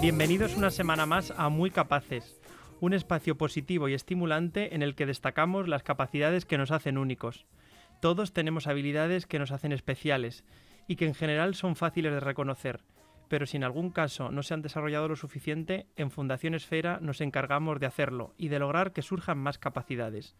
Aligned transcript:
Bienvenidos 0.00 0.56
una 0.56 0.70
semana 0.70 1.06
más 1.06 1.34
a 1.36 1.48
Muy 1.48 1.70
Capaces, 1.70 2.40
un 2.80 2.94
espacio 2.94 3.36
positivo 3.36 3.88
y 3.88 3.94
estimulante 3.94 4.74
en 4.74 4.82
el 4.82 4.94
que 4.94 5.06
destacamos 5.06 5.68
las 5.68 5.82
capacidades 5.82 6.46
que 6.46 6.56
nos 6.56 6.70
hacen 6.70 6.98
únicos. 6.98 7.46
Todos 8.00 8.32
tenemos 8.32 8.68
habilidades 8.68 9.26
que 9.26 9.38
nos 9.38 9.50
hacen 9.50 9.72
especiales 9.72 10.44
y 10.86 10.96
que 10.96 11.04
en 11.04 11.14
general 11.14 11.54
son 11.54 11.76
fáciles 11.76 12.12
de 12.12 12.20
reconocer, 12.20 12.80
pero 13.28 13.46
si 13.46 13.56
en 13.56 13.64
algún 13.64 13.90
caso 13.90 14.30
no 14.30 14.42
se 14.42 14.54
han 14.54 14.62
desarrollado 14.62 15.08
lo 15.08 15.16
suficiente, 15.16 15.86
en 15.96 16.10
Fundación 16.10 16.54
Esfera 16.54 16.98
nos 17.00 17.20
encargamos 17.20 17.78
de 17.78 17.86
hacerlo 17.86 18.34
y 18.36 18.48
de 18.48 18.58
lograr 18.58 18.92
que 18.92 19.02
surjan 19.02 19.38
más 19.38 19.58
capacidades. 19.58 20.34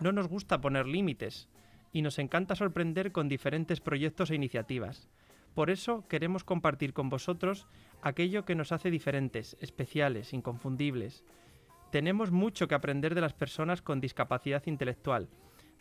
No 0.00 0.12
nos 0.12 0.28
gusta 0.28 0.60
poner 0.60 0.86
límites 0.86 1.48
y 1.92 2.02
nos 2.02 2.18
encanta 2.18 2.54
sorprender 2.54 3.12
con 3.12 3.28
diferentes 3.28 3.80
proyectos 3.80 4.30
e 4.30 4.34
iniciativas. 4.34 5.08
Por 5.54 5.70
eso 5.70 6.06
queremos 6.08 6.44
compartir 6.44 6.94
con 6.94 7.10
vosotros 7.10 7.66
aquello 8.00 8.44
que 8.44 8.54
nos 8.54 8.72
hace 8.72 8.90
diferentes, 8.90 9.56
especiales, 9.60 10.32
inconfundibles. 10.32 11.24
Tenemos 11.90 12.30
mucho 12.30 12.68
que 12.68 12.74
aprender 12.74 13.14
de 13.14 13.20
las 13.20 13.34
personas 13.34 13.82
con 13.82 14.00
discapacidad 14.00 14.62
intelectual, 14.66 15.28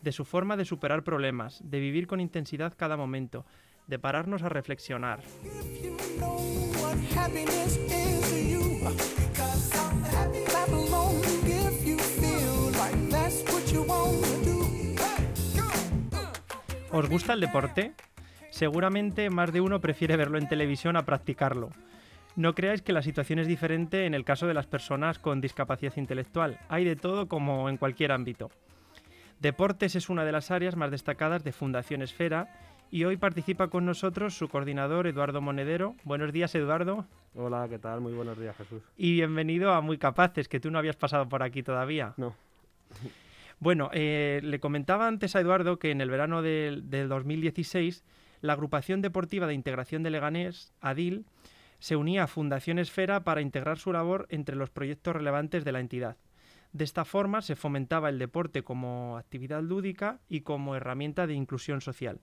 de 0.01 0.11
su 0.11 0.25
forma 0.25 0.57
de 0.57 0.65
superar 0.65 1.03
problemas, 1.03 1.61
de 1.63 1.79
vivir 1.79 2.07
con 2.07 2.20
intensidad 2.20 2.73
cada 2.75 2.98
momento, 2.98 3.45
de 3.88 3.99
pararnos 3.99 4.44
a 4.44 4.49
reflexionar. 4.49 5.20
¿Os 16.91 17.10
gusta 17.10 17.34
el 17.34 17.40
deporte? 17.40 17.93
Seguramente 18.49 19.29
más 19.29 19.54
de 19.54 19.62
uno 19.62 19.79
prefiere 19.79 20.18
verlo 20.18 20.38
en 20.38 20.49
televisión 20.49 20.98
a 20.98 21.05
practicarlo. 21.05 21.70
No 22.35 22.54
creáis 22.54 22.82
que 22.82 22.93
la 22.93 23.01
situación 23.01 23.40
es 23.40 23.48
diferente 23.48 24.05
en 24.05 24.13
el 24.13 24.26
caso 24.26 24.48
de 24.48 24.54
las 24.54 24.68
personas 24.68 25.20
con 25.20 25.41
discapacidad 25.41 25.98
intelectual. 25.98 26.60
Hay 26.70 26.85
de 26.85 26.95
todo 26.95 27.27
como 27.27 27.70
en 27.70 27.77
cualquier 27.77 28.12
ámbito. 28.12 28.51
Deportes 29.40 29.95
es 29.95 30.10
una 30.10 30.26
de 30.26 30.32
las 30.32 30.51
áreas 30.51 30.76
más 30.76 30.91
destacadas 30.91 31.43
de 31.43 31.51
Fundación 31.51 32.01
Esfera 32.01 32.70
y 32.91 33.05
hoy 33.05 33.17
participa 33.17 33.70
con 33.70 33.85
nosotros 33.85 34.37
su 34.37 34.49
coordinador 34.49 35.07
Eduardo 35.07 35.41
Monedero. 35.41 35.95
Buenos 36.03 36.31
días 36.34 36.53
Eduardo 36.55 37.05
Hola, 37.33 37.67
¿qué 37.70 37.79
tal? 37.79 38.01
Muy 38.01 38.11
buenos 38.13 38.37
días, 38.37 38.55
Jesús. 38.57 38.83
y 38.98 39.13
bienvenido 39.13 39.71
a 39.71 39.79
Muy 39.79 39.98
Capaces, 39.98 40.49
que 40.49 40.59
tú 40.59 40.70
no 40.70 40.77
habías 40.77 40.98
pasado 40.98 41.29
por 41.29 41.41
aquí 41.41 41.63
todavía. 41.63 42.13
No, 42.17 42.35
Bueno, 43.59 43.89
eh, 43.93 44.41
le 44.43 44.59
comentaba 44.59 45.07
antes 45.07 45.35
a 45.35 45.39
Eduardo 45.39 45.79
que 45.79 45.91
en 45.91 46.01
el 46.01 46.09
verano 46.09 46.41
del, 46.41 46.89
del 46.89 47.07
2016 47.07 48.03
la 48.41 48.53
Agrupación 48.53 49.01
Deportiva 49.01 49.48
de 49.48 49.53
Integración 49.53 50.03
de 50.03 50.09
Leganés, 50.09 50.73
ADIL, 50.81 51.26
se 51.79 51.95
unía 51.95 52.23
a 52.23 52.27
Fundación 52.27 52.79
Esfera 52.79 53.23
para 53.23 53.41
integrar 53.41 53.77
su 53.77 53.93
labor 53.93 54.27
entre 54.29 54.55
los 54.55 54.70
proyectos 54.70 55.15
relevantes 55.15 55.63
de 55.63 55.71
la 55.71 55.79
entidad. 55.79 56.17
De 56.73 56.83
esta 56.83 57.05
forma 57.05 57.41
se 57.41 57.55
fomentaba 57.55 58.09
el 58.09 58.20
deporte 58.20 58.63
como 58.63 59.17
actividad 59.17 59.61
lúdica 59.61 60.20
y 60.27 60.41
como 60.41 60.76
herramienta 60.76 61.27
de 61.27 61.33
inclusión 61.33 61.81
social. 61.81 62.20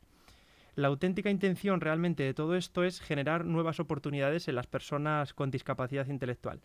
La 0.79 0.87
auténtica 0.87 1.29
intención 1.29 1.81
realmente 1.81 2.23
de 2.23 2.34
todo 2.34 2.55
esto 2.55 2.84
es 2.84 3.01
generar 3.01 3.45
nuevas 3.45 3.81
oportunidades 3.81 4.47
en 4.47 4.55
las 4.55 4.69
personas 4.69 5.34
con 5.34 5.51
discapacidad 5.51 6.07
intelectual. 6.07 6.61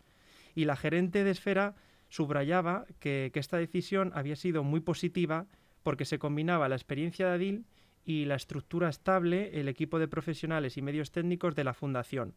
Y 0.54 0.66
la 0.66 0.76
gerente 0.76 1.24
de 1.24 1.32
Esfera 1.32 1.74
subrayaba 2.10 2.86
que, 3.00 3.32
esta 3.34 3.56
decisión 3.56 4.12
había 4.14 4.36
sido 4.36 4.62
muy 4.62 4.78
positiva 4.78 5.46
porque 5.82 6.04
se 6.04 6.20
combinaba 6.20 6.68
la 6.68 6.76
experiencia 6.76 7.26
de 7.26 7.34
Adil 7.34 7.66
y 8.04 8.26
la 8.26 8.36
estructura 8.36 8.88
estable, 8.88 9.58
el 9.58 9.66
equipo 9.66 9.98
de 9.98 10.06
profesionales 10.06 10.76
y 10.76 10.82
medios 10.82 11.10
técnicos 11.10 11.56
de 11.56 11.64
la 11.64 11.74
Fundación, 11.74 12.34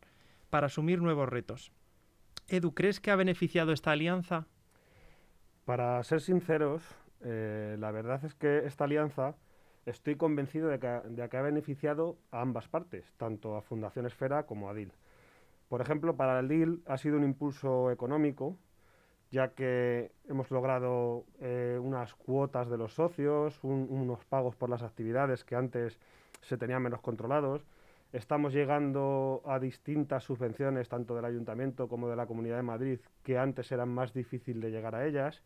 para 0.50 0.66
asumir 0.66 1.00
nuevos 1.00 1.30
retos. 1.30 1.72
Edu, 2.48 2.74
¿crees 2.74 3.00
que 3.00 3.12
ha 3.12 3.16
beneficiado 3.16 3.72
esta 3.72 3.92
alianza? 3.92 4.48
para 5.64 6.04
ser 6.04 6.22
sinceros, 6.22 6.82
eh, 7.22 7.76
la 7.78 7.92
verdad 7.92 8.26
es 8.26 8.34
que 8.34 8.66
esta 8.66 8.86
alianza 8.86 9.36
estoy 9.88 10.16
convencido 10.16 10.68
de 10.70 10.80
que, 10.80 10.88
de 10.88 11.30
que 11.30 11.38
ha 11.38 11.42
beneficiado 11.42 12.18
a 12.32 12.42
ambas 12.42 12.68
partes, 12.68 13.12
tanto 13.18 13.56
a 13.56 13.62
Fundación 13.62 14.06
Esfera 14.06 14.44
como 14.44 14.70
a 14.70 14.74
DIL. 14.74 14.92
Por 15.70 15.82
ejemplo, 15.82 16.16
para 16.16 16.40
el 16.40 16.48
DIL 16.48 16.84
ha 16.86 16.98
sido 16.98 17.18
un 17.18 17.24
impulso 17.24 17.90
económico, 17.92 18.58
ya 19.32 19.50
que 19.50 20.12
hemos 20.30 20.52
logrado 20.52 21.26
eh, 21.42 21.80
unas 21.82 22.14
cuotas 22.16 22.70
de 22.70 22.78
los 22.78 22.94
socios, 22.94 23.60
un- 23.64 23.88
unos 23.90 24.24
pagos 24.26 24.56
por 24.56 24.70
las 24.70 24.84
actividades 24.84 25.44
que 25.44 25.56
antes 25.56 26.00
se 26.42 26.58
tenían 26.58 26.84
menos 26.84 27.02
controlados. 27.02 27.66
Estamos 28.14 28.54
llegando 28.54 29.42
a 29.46 29.60
distintas 29.60 30.24
subvenciones, 30.24 30.88
tanto 30.88 31.14
del 31.16 31.26
Ayuntamiento 31.26 31.90
como 31.90 32.08
de 32.08 32.16
la 32.16 32.26
Comunidad 32.26 32.56
de 32.58 32.64
Madrid, 32.64 33.00
que 33.24 33.38
antes 33.38 33.70
eran 33.74 33.90
más 33.90 34.14
difícil 34.14 34.62
de 34.62 34.72
llegar 34.72 34.96
a 34.96 35.06
ellas. 35.06 35.42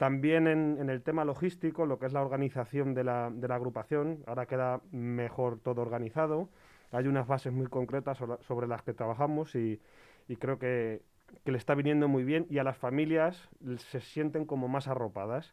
También 0.00 0.46
en, 0.46 0.88
el 0.88 1.02
tema 1.02 1.26
logístico, 1.26 1.84
lo 1.84 1.98
que 1.98 2.06
es 2.06 2.14
la 2.14 2.22
organización 2.22 2.94
de 2.94 3.04
la, 3.04 3.30
de 3.30 3.46
la 3.46 3.56
agrupación, 3.56 4.24
ahora 4.26 4.46
queda 4.46 4.80
mejor 4.92 5.60
todo 5.60 5.82
organizado. 5.82 6.48
Hay 6.90 7.06
unas 7.06 7.26
bases 7.26 7.52
muy 7.52 7.66
concretas 7.66 8.16
sobre, 8.16 8.42
sobre 8.44 8.66
las 8.66 8.80
que 8.80 8.94
trabajamos 8.94 9.54
y, 9.54 9.78
y 10.26 10.36
creo 10.36 10.58
que, 10.58 11.02
que 11.44 11.52
le 11.52 11.58
está 11.58 11.74
viniendo 11.74 12.08
muy 12.08 12.24
bien 12.24 12.46
y 12.48 12.56
a 12.56 12.64
las 12.64 12.78
familias 12.78 13.50
se 13.76 14.00
sienten 14.00 14.46
como 14.46 14.68
más 14.68 14.88
arropadas. 14.88 15.52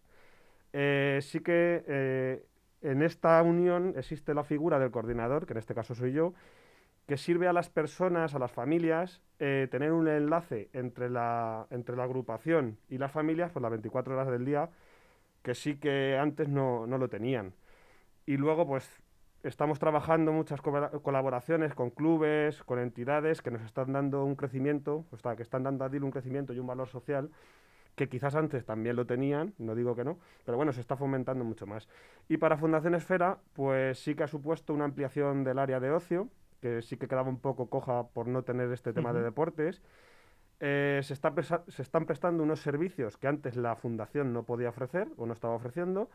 Eh, 0.71 1.19
sí 1.21 1.41
que 1.41 1.83
eh, 1.85 2.45
en 2.83 3.01
esta 3.01 3.43
unión 3.43 3.95
existe 3.97 4.33
la 4.33 4.45
figura 4.45 4.79
del 4.79 4.91
coordinador, 4.91 5.45
que 5.45 5.55
en 5.55 5.59
este 5.59 5.75
caso 5.75 5.93
soy 5.93 6.13
yo, 6.13 6.33
que 7.07 7.17
sirve 7.17 7.47
a 7.47 7.53
las 7.53 7.69
personas, 7.69 8.35
a 8.35 8.39
las 8.39 8.51
familias, 8.51 9.21
eh, 9.39 9.67
tener 9.71 9.93
un 9.93 10.07
enlace 10.07 10.69
entre 10.73 11.09
la, 11.09 11.67
entre 11.71 11.95
la 11.95 12.03
agrupación 12.03 12.79
y 12.89 12.97
las 12.97 13.11
familias 13.11 13.51
por 13.51 13.61
las 13.61 13.71
24 13.71 14.13
horas 14.15 14.29
del 14.29 14.45
día, 14.45 14.69
que 15.43 15.55
sí 15.55 15.77
que 15.77 16.17
antes 16.19 16.49
no, 16.49 16.87
no 16.87 16.97
lo 16.97 17.09
tenían. 17.09 17.53
Y 18.25 18.37
luego, 18.37 18.67
pues, 18.67 18.89
estamos 19.43 19.79
trabajando 19.79 20.31
muchas 20.33 20.61
co- 20.61 21.01
colaboraciones 21.03 21.73
con 21.73 21.91
clubes, 21.91 22.63
con 22.63 22.79
entidades 22.79 23.41
que 23.41 23.51
nos 23.51 23.61
están 23.63 23.93
dando 23.93 24.23
un 24.25 24.35
crecimiento, 24.35 25.05
o 25.11 25.17
sea, 25.17 25.35
que 25.35 25.43
están 25.43 25.63
dando 25.63 25.85
a 25.85 25.89
DIL 25.89 26.03
un 26.03 26.11
crecimiento 26.11 26.53
y 26.53 26.59
un 26.59 26.67
valor 26.67 26.87
social 26.87 27.31
que 27.95 28.09
quizás 28.09 28.35
antes 28.35 28.65
también 28.65 28.95
lo 28.95 29.05
tenían, 29.07 29.53
no 29.57 29.75
digo 29.75 29.95
que 29.95 30.03
no, 30.03 30.19
pero 30.45 30.57
bueno, 30.57 30.71
se 30.73 30.81
está 30.81 30.95
fomentando 30.97 31.43
mucho 31.43 31.65
más. 31.67 31.87
Y 32.29 32.37
para 32.37 32.57
Fundación 32.57 32.93
Esfera, 32.95 33.39
pues 33.53 33.99
sí 33.99 34.15
que 34.15 34.23
ha 34.23 34.27
supuesto 34.27 34.73
una 34.73 34.85
ampliación 34.85 35.43
del 35.43 35.59
área 35.59 35.79
de 35.79 35.91
ocio, 35.91 36.29
que 36.61 36.81
sí 36.81 36.97
que 36.97 37.07
quedaba 37.07 37.29
un 37.29 37.39
poco 37.39 37.69
coja 37.69 38.07
por 38.07 38.27
no 38.27 38.43
tener 38.43 38.71
este 38.71 38.93
tema 38.93 39.13
de 39.13 39.21
deportes. 39.21 39.81
Eh, 40.59 41.01
se, 41.03 41.13
está 41.13 41.33
se 41.67 41.81
están 41.81 42.05
prestando 42.05 42.41
unos 42.41 42.61
servicios 42.61 43.17
que 43.17 43.27
antes 43.27 43.55
la 43.55 43.75
Fundación 43.75 44.33
no 44.33 44.43
podía 44.43 44.69
ofrecer 44.69 45.07
o 45.17 45.27
no 45.27 45.33
estaba 45.33 45.53
ofreciendo, 45.53 46.09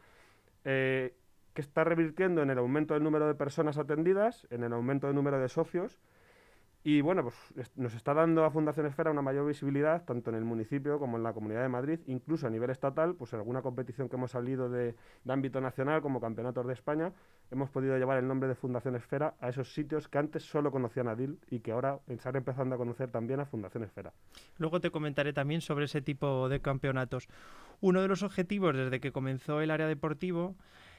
eh, 0.65 1.15
que 1.55 1.61
está 1.61 1.85
revirtiendo 1.85 2.43
en 2.43 2.51
el 2.51 2.59
aumento 2.59 2.95
del 2.95 3.05
número 3.05 3.29
de 3.29 3.35
personas 3.35 3.79
atendidas, 3.79 4.47
en 4.51 4.65
el 4.65 4.73
aumento 4.73 5.07
del 5.07 5.17
número 5.17 5.39
de 5.39 5.49
socios. 5.49 5.99
Y 6.85 7.01
bueno, 7.01 7.23
pues 7.23 7.37
es- 7.57 7.77
nos 7.77 7.95
está 7.95 8.13
dando 8.13 8.45
a 8.45 8.51
Fundación 8.51 8.87
Esfera 8.87 9.13
una 9.13 9.23
mayor 9.23 9.47
visibilidad, 9.47 10.05
tanto 10.05 10.31
en 10.31 10.37
el 10.37 10.45
municipio 10.45 10.99
como 10.99 11.17
en 11.17 11.23
la 11.23 11.33
Comunidad 11.33 11.63
de 11.63 11.69
Madrid, 11.69 12.01
incluso 12.07 12.49
a 12.49 12.51
nivel 12.51 12.71
estatal, 12.71 13.15
pues 13.15 13.33
en 13.33 13.39
alguna 13.39 13.63
competición 13.63 14.09
que 14.09 14.17
hemos 14.17 14.33
salido 14.33 14.69
de, 14.69 14.97
ámbito 15.29 15.61
nacional, 15.61 16.03
como 16.03 16.21
Campeonatos 16.21 16.67
de 16.67 16.73
España, 16.73 17.13
hemos 17.53 17.71
podido 17.71 17.97
llevar 17.97 18.19
el 18.19 18.27
nombre 18.27 18.49
de 18.49 18.57
Fundación 18.57 18.97
Esfera 18.97 19.35
a 19.41 19.49
esos 19.49 19.73
sitios 19.73 20.09
que 20.09 20.19
antes 20.19 20.43
solo 20.43 20.73
conocían 20.73 21.07
a 21.07 21.15
DIL 21.15 21.39
y 21.51 21.61
que 21.61 21.71
ahora 21.71 22.01
están 22.09 22.35
empezando 22.35 22.75
a 22.75 22.79
conocer 22.79 23.11
también 23.13 23.39
a 23.39 23.47
Fundación 23.47 23.85
Esfera. 23.85 24.13
Luego 24.59 24.81
te 24.81 24.91
comentaré 24.91 25.33
también 25.33 25.61
sobre 25.61 25.85
ese 25.85 26.03
tipo 26.03 26.49
de 26.49 26.61
campeonatos. 26.61 27.29
Uno 27.81 28.03
de 28.03 28.09
los 28.09 28.25
objetivos 28.25 28.77
desde 28.77 29.01
que 29.01 29.13
comenzó 29.13 29.61
el 29.61 29.71
área 29.71 29.87
deportivo 29.87 30.57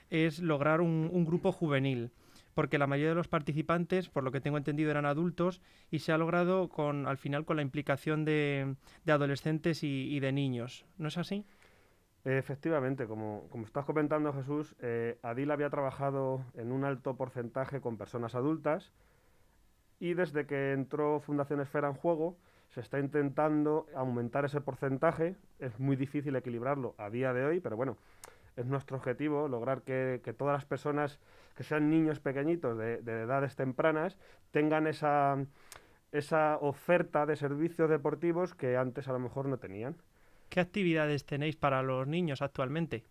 es 0.09 0.39
lograr 0.39 0.79
un 0.79 1.25
grupo 1.25 1.51
juvenil, 1.51 2.11
porque 2.53 2.77
la 2.77 2.87
mayoría 2.87 3.09
de 3.09 3.15
los 3.15 3.27
participantes, 3.27 4.09
por 4.09 4.23
lo 4.23 4.31
que 4.31 4.41
tengo 4.41 4.57
entendido, 4.57 4.91
eran 4.91 5.05
adultos 5.05 5.61
y 5.91 5.99
se 5.99 6.11
ha 6.11 6.17
logrado 6.17 6.69
con, 6.69 7.07
al 7.07 7.17
final 7.17 7.45
con 7.45 7.57
la 7.57 7.61
implicación 7.61 8.25
de, 8.25 8.75
adolescentes 9.07 9.83
y, 9.83 10.13
y 10.13 10.19
de 10.19 10.31
niños. 10.31 10.85
¿No 10.97 11.07
es 11.07 11.17
así? 11.17 11.45
Efectivamente, 12.25 13.05
como, 13.05 13.47
como 13.49 13.65
estás 13.65 13.83
comentando 13.83 14.31
Jesús, 14.31 14.75
eh, 14.79 15.17
Adil 15.23 15.51
había 15.51 15.69
trabajado 15.69 16.45
en 16.55 16.71
un 16.71 16.85
alto 16.85 17.17
porcentaje 17.17 17.81
con 17.81 17.97
personas 17.97 18.33
adultas 18.33 18.93
y 19.99 20.13
desde 20.13 20.45
que 20.45 20.71
entró 20.71 21.19
Fundación 21.19 21.59
Esfera 21.59 21.89
en 21.89 21.95
juego 21.95 22.37
se 22.69 22.79
está 22.79 22.99
intentando 22.99 23.87
aumentar 23.93 24.45
ese 24.45 24.61
porcentaje. 24.61 25.35
Es 25.59 25.79
muy 25.79 25.97
difícil 25.97 26.35
equilibrarlo 26.37 26.95
a 26.97 27.09
día 27.09 27.33
de 27.33 27.45
hoy, 27.45 27.59
pero 27.59 27.75
bueno, 27.75 27.97
es 28.55 28.65
nuestro 28.65 28.97
objetivo 28.97 29.47
lograr 29.47 29.81
que, 29.81 30.21
que 30.23 30.33
todas 30.33 30.53
las 30.53 30.65
personas 30.65 31.19
que 31.55 31.63
sean 31.63 31.89
niños 31.89 32.19
pequeñitos 32.19 32.77
de, 32.77 33.01
de 33.01 33.21
edades 33.21 33.55
tempranas 33.55 34.17
tengan 34.51 34.87
esa, 34.87 35.37
esa 36.11 36.57
oferta 36.57 37.25
de 37.25 37.35
servicios 37.35 37.89
deportivos 37.89 38.53
que 38.53 38.77
antes 38.77 39.07
a 39.07 39.13
lo 39.13 39.19
mejor 39.19 39.47
no 39.47 39.57
tenían. 39.57 39.95
¿Qué 40.49 40.59
actividades 40.59 41.25
tenéis 41.25 41.55
para 41.55 41.81
los 41.81 42.07
niños 42.07 42.41
actualmente? 42.41 43.03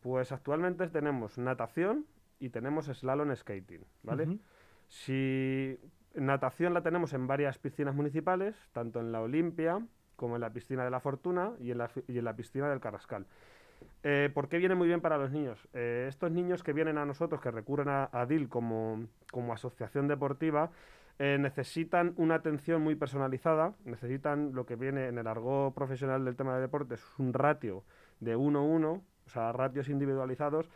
Pues 0.00 0.32
actualmente 0.32 0.88
tenemos 0.88 1.36
natación 1.36 2.06
y 2.38 2.48
tenemos 2.48 2.86
slalom 2.86 3.34
skating, 3.34 3.84
¿vale? 4.02 4.38
Si 4.88 5.78
natación 6.14 6.72
la 6.72 6.82
tenemos 6.82 7.12
en 7.12 7.26
varias 7.26 7.58
piscinas 7.58 7.94
municipales, 7.94 8.56
tanto 8.72 9.00
en 9.00 9.12
la 9.12 9.20
Olimpia 9.20 9.84
como 10.16 10.36
en 10.36 10.40
la 10.40 10.52
piscina 10.52 10.84
de 10.84 10.90
la 10.90 11.00
Fortuna 11.00 11.52
y 11.60 11.70
en 11.70 11.78
la, 11.78 11.90
y 12.08 12.18
en 12.18 12.24
la 12.24 12.34
piscina 12.34 12.70
del 12.70 12.80
Carrascal. 12.80 13.26
Eh, 14.02 14.30
¿Por 14.32 14.48
qué 14.48 14.58
viene 14.58 14.74
muy 14.74 14.86
bien 14.88 15.00
para 15.00 15.18
los 15.18 15.30
niños? 15.30 15.58
Eh, 15.72 16.06
estos 16.08 16.30
niños 16.30 16.62
que 16.62 16.72
vienen 16.72 16.98
a 16.98 17.04
nosotros, 17.04 17.40
que 17.40 17.50
recurren 17.50 17.88
a, 17.88 18.26
DIL 18.28 18.48
como, 18.48 19.06
como 19.30 19.52
asociación 19.52 20.06
deportiva, 20.06 20.70
eh, 21.18 21.38
necesitan 21.40 22.12
una 22.16 22.36
atención 22.36 22.82
muy 22.82 22.94
personalizada, 22.94 23.74
necesitan 23.84 24.54
lo 24.54 24.66
que 24.66 24.76
viene 24.76 25.08
en 25.08 25.18
el 25.18 25.26
argot 25.26 25.74
profesional 25.74 26.24
del 26.24 26.36
tema 26.36 26.54
de 26.54 26.60
deportes, 26.60 27.02
un 27.18 27.32
ratio 27.32 27.84
de 28.20 28.36
1-1, 28.36 28.86
o 28.86 29.30
sea, 29.30 29.52
ratios 29.52 29.88
individualizados 29.88 30.68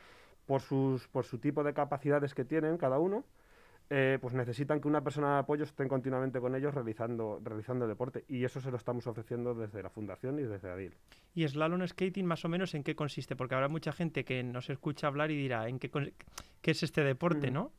por, 0.47 0.63
sus, 0.63 1.07
por 1.09 1.25
su 1.25 1.39
tipo 1.39 1.63
de 1.63 1.75
capacidades 1.75 2.35
que 2.35 2.45
tienen 2.45 2.79
cada 2.79 2.99
uno, 2.99 3.25
eh, 3.93 4.19
pues 4.21 4.35
necesitan 4.35 4.81
que 4.81 4.87
una 4.87 5.03
persona 5.03 5.35
de 5.35 5.39
apoyo 5.41 5.65
esté 5.65 5.89
continuamente 5.89 6.41
con 6.41 6.55
ellos 6.55 6.73
realizando, 6.73 7.41
realizando 7.43 7.89
deporte. 7.89 8.25
Y 8.29 8.45
eso 8.45 8.61
se 8.61 8.71
lo 8.71 8.77
estamos 8.77 9.07
ofreciendo 9.09 9.53
desde 9.53 9.83
la 9.83 9.91
Fundación 9.91 10.39
y 10.39 10.43
desde 10.45 10.71
ADIL. 10.71 10.95
¿Y 11.35 11.47
slalom 11.47 11.85
skating 11.87 12.25
más 12.25 12.45
o 12.45 12.49
menos 12.49 12.75
en 12.75 12.85
qué 12.85 12.95
consiste? 12.95 13.35
Porque 13.35 13.57
habrá 13.57 13.69
mucha 13.69 13.91
gente 13.91 14.25
que 14.25 14.45
nos 14.45 14.71
escucha 14.71 15.09
hablar 15.09 15.33
y 15.33 15.37
dirá, 15.37 15.69
¿en 15.69 15.81
qué, 15.81 15.91
qué 15.91 16.71
es 16.71 16.83
este 16.85 17.03
deporte, 17.03 17.49
Ujú. 17.49 17.55
no? 17.55 17.73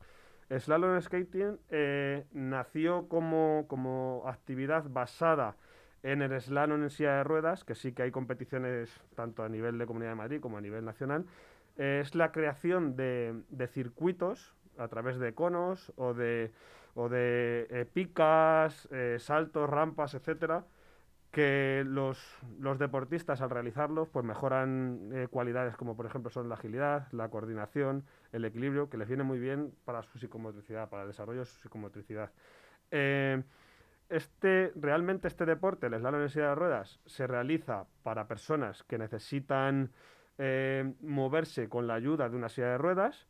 Slalom 0.58 1.00
Skating 1.00 1.58
eh, 1.70 2.26
nació 2.32 3.08
como, 3.08 3.64
como 3.68 4.24
actividad 4.26 4.84
basada 4.90 5.56
en 6.02 6.20
el 6.20 6.38
slalom 6.38 6.82
en 6.82 6.90
silla 6.90 7.16
de 7.16 7.24
ruedas, 7.24 7.64
que 7.64 7.74
sí 7.74 7.92
que 7.92 8.02
hay 8.02 8.10
competiciones 8.10 8.90
tanto 9.14 9.44
a 9.44 9.48
nivel 9.48 9.78
de 9.78 9.86
Comunidad 9.86 10.10
de 10.10 10.16
Madrid 10.16 10.40
como 10.40 10.58
a 10.58 10.60
nivel 10.60 10.84
nacional. 10.84 11.24
Eh, 11.78 12.00
es 12.02 12.14
la 12.14 12.32
creación 12.32 12.96
de, 12.96 13.44
de 13.48 13.66
circuitos 13.66 14.54
a 14.82 14.88
través 14.88 15.18
de 15.18 15.34
conos 15.34 15.92
o 15.96 16.14
de, 16.14 16.52
o 16.94 17.08
de 17.08 17.66
eh, 17.70 17.86
picas, 17.92 18.88
eh, 18.90 19.16
saltos, 19.18 19.68
rampas, 19.68 20.14
etcétera, 20.14 20.64
que 21.30 21.82
los, 21.86 22.18
los 22.58 22.78
deportistas 22.78 23.40
al 23.40 23.50
realizarlos 23.50 24.08
pues 24.08 24.24
mejoran 24.24 25.10
eh, 25.12 25.28
cualidades 25.30 25.76
como 25.76 25.96
por 25.96 26.04
ejemplo 26.04 26.30
son 26.30 26.48
la 26.48 26.56
agilidad, 26.56 27.10
la 27.12 27.28
coordinación, 27.30 28.04
el 28.32 28.44
equilibrio, 28.44 28.90
que 28.90 28.98
les 28.98 29.08
viene 29.08 29.22
muy 29.22 29.38
bien 29.38 29.72
para 29.84 30.02
su 30.02 30.18
psicomotricidad, 30.18 30.90
para 30.90 31.02
el 31.02 31.08
desarrollo 31.08 31.40
de 31.40 31.46
su 31.46 31.58
psicomotricidad. 31.60 32.30
Este, 34.10 34.72
realmente 34.76 35.26
este 35.26 35.46
deporte, 35.46 35.86
el 35.86 35.94
slalom 35.94 36.20
en 36.20 36.28
silla 36.28 36.50
de 36.50 36.54
ruedas, 36.54 37.00
se 37.06 37.26
realiza 37.26 37.86
para 38.02 38.28
personas 38.28 38.82
que 38.82 38.98
necesitan 38.98 39.90
moverse 41.00 41.70
con 41.70 41.86
la 41.86 41.94
ayuda 41.94 42.28
de 42.28 42.36
una 42.36 42.50
silla 42.50 42.68
de 42.68 42.78
ruedas, 42.78 43.26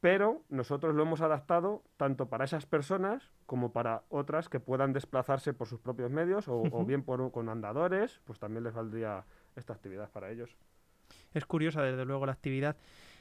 pero 0.00 0.42
nosotros 0.48 0.94
lo 0.94 1.02
hemos 1.02 1.20
adaptado 1.20 1.82
tanto 1.96 2.28
para 2.28 2.44
esas 2.44 2.66
personas 2.66 3.30
como 3.46 3.72
para 3.72 4.02
otras 4.08 4.48
que 4.48 4.58
puedan 4.58 4.92
desplazarse 4.92 5.52
por 5.52 5.66
sus 5.66 5.80
propios 5.80 6.10
medios 6.10 6.46
o, 6.48 6.84
bien 6.84 7.02
por, 7.02 7.30
con 7.32 7.48
andadores, 7.48 8.20
pues 8.24 8.38
también 8.38 8.64
les 8.64 8.72
valdría 8.72 9.24
esta 9.56 9.74
actividad 9.74 10.10
para 10.10 10.30
ellos. 10.30 10.56
Es 11.34 11.44
curiosa, 11.44 11.82
desde 11.82 12.04
luego, 12.04 12.24
la 12.24 12.32
actividad. 12.32 12.76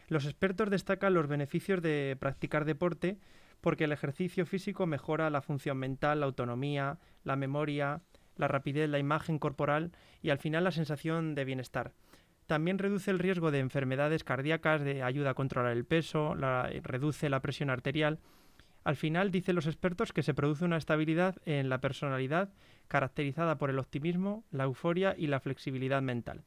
Los 0.08 0.26
expertos 0.26 0.70
destacan 0.70 1.14
los 1.14 1.28
beneficios 1.28 1.82
de 1.82 2.18
practicar 2.20 2.66
deporte 2.66 3.20
porque 3.62 3.84
el 3.84 3.92
ejercicio 3.92 4.46
físico 4.46 4.88
mejora 4.88 5.30
la 5.30 5.42
función 5.42 5.78
mental, 5.78 6.22
la 6.22 6.28
autonomía, 6.28 6.98
la 7.24 7.36
memoria, 7.36 8.02
la 8.38 8.48
rapidez, 8.48 8.90
la 8.90 9.00
imagen 9.00 9.38
corporal 9.38 9.92
y 10.22 10.30
al 10.30 10.40
final 10.40 10.64
la 10.64 10.72
sensación 10.72 11.36
de 11.36 11.46
bienestar. 11.46 11.92
También 12.50 12.80
reduce 12.80 13.12
el 13.12 13.20
riesgo 13.20 13.52
de 13.52 13.60
enfermedades 13.60 14.24
cardíacas, 14.24 14.82
de 14.82 15.04
ayuda 15.04 15.30
a 15.30 15.34
controlar 15.36 15.72
el 15.78 15.86
peso, 15.86 16.34
la- 16.34 16.68
reduce 16.82 17.30
la 17.30 17.42
presión 17.42 17.70
arterial. 17.70 18.18
Al 18.84 18.96
final, 18.96 19.30
dicen 19.30 19.54
los 19.54 19.68
expertos 19.68 20.12
que 20.14 20.24
se 20.24 20.34
produce 20.34 20.66
una 20.66 20.78
estabilidad 20.78 21.36
en 21.46 21.70
la 21.70 21.80
personalidad 21.80 22.50
caracterizada 22.88 23.60
por 23.60 23.70
el 23.70 23.78
optimismo, 23.78 24.46
la 24.50 24.64
euforia 24.64 25.14
y 25.16 25.28
la 25.28 25.40
flexibilidad 25.40 26.02
mental. 26.02 26.42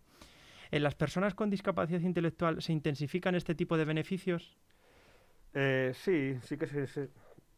¿En 0.73 0.83
las 0.83 0.97
personas 0.97 1.37
con 1.37 1.51
discapacidad 1.51 2.01
intelectual 2.01 2.61
se 2.63 2.73
intensifican 2.73 3.37
este 3.37 3.55
tipo 3.55 3.77
de 3.77 3.85
beneficios? 3.85 4.59
Eh, 5.55 5.93
sí, 5.95 6.37
sí 6.43 6.57
que 6.57 6.67
se, 6.67 6.89
se- 6.89 7.11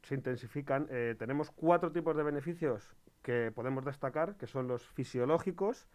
se 0.03 0.15
intensifican. 0.15 0.87
Eh, 0.91 1.15
tenemos 1.19 1.51
cuatro 1.51 1.91
tipos 1.93 2.15
de 2.15 2.25
beneficios 2.25 2.95
que 3.23 3.51
podemos 3.55 3.87
destacar, 3.87 4.37
que 4.37 4.47
son 4.47 4.69
los 4.69 4.87
fisiológicos. 4.87 5.87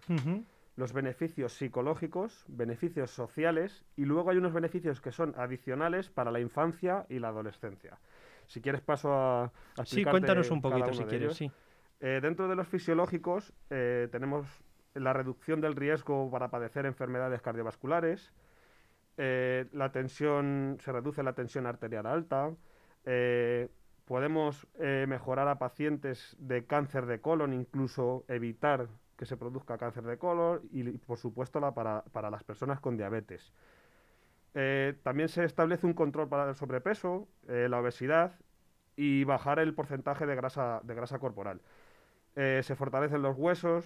Los 0.79 0.93
beneficios 0.93 1.51
psicológicos, 1.53 2.45
beneficios 2.47 3.11
sociales 3.11 3.83
y 3.97 4.05
luego 4.05 4.29
hay 4.31 4.37
unos 4.37 4.53
beneficios 4.53 5.01
que 5.01 5.11
son 5.11 5.33
adicionales 5.37 6.09
para 6.09 6.31
la 6.31 6.39
infancia 6.39 7.05
y 7.09 7.19
la 7.19 7.27
adolescencia. 7.27 7.99
Si 8.47 8.61
quieres 8.61 8.79
paso 8.81 9.13
a, 9.13 9.51
a 9.77 9.85
Sí, 9.85 10.05
cuéntanos 10.05 10.49
un 10.51 10.61
poquito 10.61 10.93
si 10.93 11.03
quieres, 11.03 11.21
ellos. 11.21 11.37
sí. 11.37 11.51
Eh, 11.99 12.19
dentro 12.21 12.47
de 12.47 12.55
los 12.55 12.65
fisiológicos 12.65 13.53
eh, 13.69 14.07
tenemos 14.09 14.47
la 14.93 15.11
reducción 15.11 15.59
del 15.59 15.75
riesgo 15.75 16.31
para 16.31 16.47
padecer 16.47 16.85
enfermedades 16.85 17.41
cardiovasculares, 17.41 18.31
eh, 19.17 19.65
la 19.73 19.91
tensión, 19.91 20.77
se 20.79 20.93
reduce 20.93 21.23
la 21.23 21.33
tensión 21.33 21.67
arterial 21.67 22.05
alta, 22.05 22.51
podemos 24.05 24.65
mejorar 25.07 25.47
a 25.47 25.59
pacientes 25.59 26.35
de 26.39 26.65
cáncer 26.65 27.05
de 27.05 27.19
colon, 27.19 27.53
incluso 27.53 28.23
evitar 28.27 28.87
que 29.19 29.25
se 29.25 29.35
produzca 29.35 29.77
cáncer 29.77 30.05
de 30.05 30.17
colon 30.17 30.61
y, 30.71 30.81
por 30.99 31.17
supuesto, 31.17 31.59
para, 31.73 32.05
para 32.13 32.29
las 32.29 32.45
personas 32.45 32.79
con 32.79 32.95
diabetes. 32.95 33.51
Eh, 34.53 34.97
también 35.03 35.27
se 35.27 35.43
establece 35.43 35.85
un 35.85 35.93
control 35.93 36.29
para 36.29 36.47
el 36.47 36.55
sobrepeso, 36.55 37.27
eh, 37.49 37.67
la 37.69 37.81
obesidad 37.81 38.39
y 38.95 39.25
bajar 39.25 39.59
el 39.59 39.73
porcentaje 39.73 40.25
de 40.25 40.35
grasa, 40.37 40.79
de 40.85 40.95
grasa 40.95 41.19
corporal. 41.19 41.59
Eh, 42.37 42.61
se 42.63 42.77
fortalecen 42.77 43.21
los 43.21 43.35
huesos, 43.37 43.85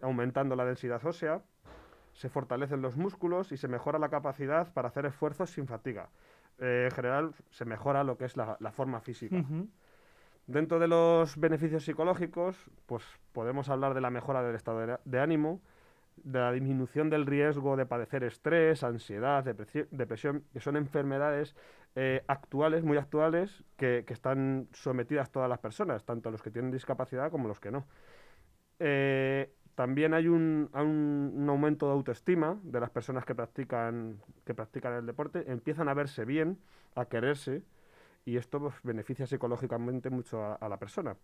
aumentando 0.00 0.56
la 0.56 0.64
densidad 0.64 1.04
ósea, 1.04 1.42
se 2.14 2.30
fortalecen 2.30 2.80
los 2.80 2.96
músculos 2.96 3.52
y 3.52 3.58
se 3.58 3.68
mejora 3.68 3.98
la 3.98 4.08
capacidad 4.08 4.72
para 4.72 4.88
hacer 4.88 5.04
esfuerzos 5.04 5.50
sin 5.50 5.66
fatiga. 5.66 6.08
En 6.58 6.90
general, 6.92 7.34
se 7.50 7.66
mejora 7.66 8.04
lo 8.04 8.16
que 8.16 8.24
es 8.24 8.36
la, 8.36 8.56
forma 8.72 9.00
física. 9.00 9.44
Dentro 10.46 10.78
de 10.78 10.88
los 10.88 11.36
beneficios 11.36 11.84
psicológicos, 11.84 12.56
pues 12.86 13.04
podemos 13.32 13.68
hablar 13.68 13.94
de 13.94 14.00
la 14.00 14.10
mejora 14.10 14.42
del 14.42 14.56
estado 14.56 14.98
de, 15.04 15.20
ánimo, 15.20 15.60
de 16.16 16.40
la 16.40 16.52
disminución 16.52 17.10
del 17.10 17.26
riesgo 17.26 17.76
de 17.76 17.86
padecer 17.86 18.24
estrés, 18.24 18.82
ansiedad, 18.82 19.44
depresi- 19.44 19.86
depresión, 19.90 20.44
que 20.52 20.60
son 20.60 20.76
enfermedades 20.76 21.54
eh, 21.94 22.24
actuales, 22.26 22.82
muy 22.82 22.96
actuales, 22.96 23.64
que, 23.76 24.04
están 24.08 24.68
sometidas 24.72 25.30
todas 25.30 25.48
las 25.48 25.60
personas, 25.60 26.04
tanto 26.04 26.30
los 26.30 26.42
que 26.42 26.50
tienen 26.50 26.72
discapacidad 26.72 27.30
como 27.30 27.46
los 27.46 27.60
que 27.60 27.70
no. 27.70 27.86
Eh, 28.80 29.52
también 29.76 30.12
hay 30.12 30.26
un, 30.26 30.70
aumento 31.48 31.86
de 31.86 31.92
autoestima 31.92 32.58
de 32.62 32.80
las 32.80 32.90
personas 32.90 33.24
practican, 33.24 34.20
que 34.44 34.54
practican 34.54 34.94
el 34.94 35.06
deporte, 35.06 35.44
empiezan 35.50 35.88
a 35.88 35.94
verse 35.94 36.24
bien, 36.24 36.58
a 36.94 37.06
quererse, 37.06 37.62
y 38.24 38.36
esto 38.36 38.60
pues, 38.60 38.74
beneficia 38.82 39.26
psicológicamente 39.26 40.10
mucho 40.10 40.42
a, 40.42 40.54
a 40.54 40.68
la 40.68 40.78
persona. 40.78 41.16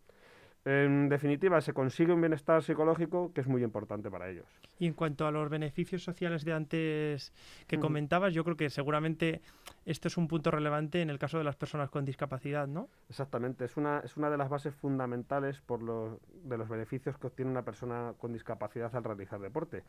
En 0.65 1.09
definitiva, 1.09 1.61
se 1.61 1.73
consigue 1.73 2.13
un 2.13 2.21
bienestar 2.21 2.63
psicológico 2.63 3.33
que 3.33 3.41
es 3.41 3.47
muy 3.47 3.63
importante 3.63 4.11
para 4.11 4.29
ellos. 4.29 4.45
Y 4.81 4.87
en 4.87 4.93
cuanto 4.93 5.27
a 5.27 5.31
los 5.31 5.49
beneficios 5.49 6.03
sociales 6.03 6.45
de 6.45 6.53
antes 6.53 7.33
que 7.69 7.79
comentabas, 7.79 8.35
yo 8.35 8.43
creo 8.45 8.57
que 8.57 8.69
seguramente 8.69 9.41
esto 9.87 10.09
es 10.09 10.17
un 10.17 10.27
punto 10.27 10.51
relevante 10.51 11.01
en 11.01 11.11
el 11.11 11.19
caso 11.19 11.39
de 11.39 11.45
las 11.45 11.55
personas 11.57 11.91
con 11.91 12.05
discapacidad, 12.05 12.67
¿no? 12.67 12.89
Exactamente, 13.09 13.65
es 13.65 13.77
una, 13.77 14.01
es 14.01 14.17
una 14.17 14.29
de 14.31 14.37
las 14.37 14.49
bases 14.49 14.75
fundamentales 14.75 15.61
por 15.61 15.81
lo- 15.83 16.21
de 16.45 16.59
los 16.59 16.69
beneficios 16.69 17.17
que 17.19 17.29
obtiene 17.29 17.51
una 17.53 17.63
persona 17.65 18.13
con 18.19 18.33
discapacidad 18.33 18.95
al 18.95 19.05
realizar 19.05 19.41
deporte, 19.41 19.85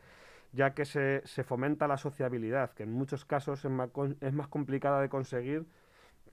ya 0.53 0.73
que 0.75 0.85
se, 0.85 1.23
se 1.25 1.43
fomenta 1.43 1.87
la 1.87 1.97
sociabilidad, 1.97 2.71
que 2.73 2.83
en 2.83 2.93
muchos 2.93 3.25
casos 3.25 3.65
es 3.65 3.71
más, 3.71 3.89
con- 3.89 4.17
es 4.21 4.33
más 4.33 4.47
complicada 4.47 5.01
de 5.01 5.09
conseguir 5.09 5.65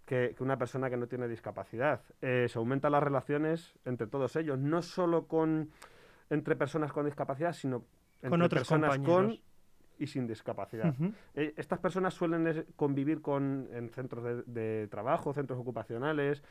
que, 0.07 0.35
que 0.37 0.43
una 0.43 0.57
persona 0.57 0.89
que 0.89 0.97
no 0.97 1.07
tiene 1.09 1.29
discapacidad. 1.29 2.01
Eh, 2.23 2.47
se 2.49 2.59
aumentan 2.59 2.93
las 2.93 3.03
relaciones 3.03 3.75
entre 3.85 4.07
todos 4.07 4.37
ellos, 4.37 4.59
no 4.59 4.81
solo 4.81 5.27
con 5.27 5.71
entre 6.31 6.57
personas 6.57 6.93
con 6.93 7.05
discapacidad, 7.05 7.53
sino 7.53 7.85
entre 8.23 8.45
otros 8.45 8.61
personas 8.61 8.97
con 8.97 9.05
compañeros. 9.05 9.43
y 9.99 10.07
sin 10.07 10.27
discapacidad. 10.27 10.89
Ujú. 10.89 11.13
Eh, 11.35 11.55
estas 11.57 11.79
personas 11.79 12.15
suelen 12.15 12.67
convivir 12.77 13.21
con, 13.21 13.69
en 13.73 13.91
centros 13.91 14.25
de, 14.25 14.43
de 14.45 14.89
trabajo, 14.89 15.33
centros 15.33 15.59
ocupacionales, 15.59 16.43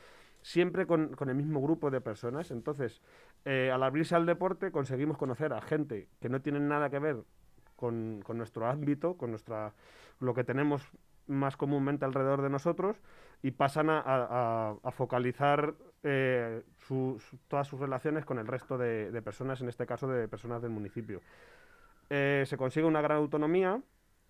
siempre 0.41 0.85
con, 0.85 1.15
con 1.15 1.29
el 1.29 1.35
mismo 1.35 1.61
grupo 1.61 1.89
de 1.89 2.01
personas. 2.01 2.51
Entonces, 2.51 3.01
eh, 3.45 3.71
al 3.71 3.81
abrirse 3.83 4.15
al 4.15 4.25
deporte 4.25 4.71
conseguimos 4.71 5.17
conocer 5.17 5.53
a 5.53 5.61
gente 5.61 6.07
que 6.21 6.29
no 6.29 6.41
tienen 6.41 6.67
nada 6.67 6.89
que 6.89 6.99
ver 6.99 7.23
con, 7.75 8.21
con 8.23 8.37
nuestro 8.37 8.67
ámbito, 8.67 9.17
con 9.17 9.31
nuestra 9.31 9.73
lo 10.19 10.33
que 10.33 10.43
tenemos 10.43 10.87
más 11.27 11.57
comúnmente 11.57 12.05
alrededor 12.05 12.41
de 12.41 12.49
nosotros 12.49 13.01
y 13.41 13.51
pasan 13.51 13.89
a, 13.89 13.99
a- 14.05 14.75
focalizar 14.91 15.73
eh, 16.03 16.63
todas 17.47 17.67
sus 17.67 17.79
relaciones 17.79 18.25
con 18.25 18.39
el 18.39 18.47
resto 18.47 18.77
de, 18.77 19.11
personas, 19.21 19.61
en 19.61 19.69
este 19.69 19.85
caso 19.85 20.07
de 20.07 20.27
personas 20.27 20.61
del 20.61 20.71
municipio. 20.71 21.21
eh, 22.09 22.43
se 22.45 22.57
consigue 22.57 22.85
una 22.85 23.01
gran 23.01 23.17
autonomía 23.17 23.81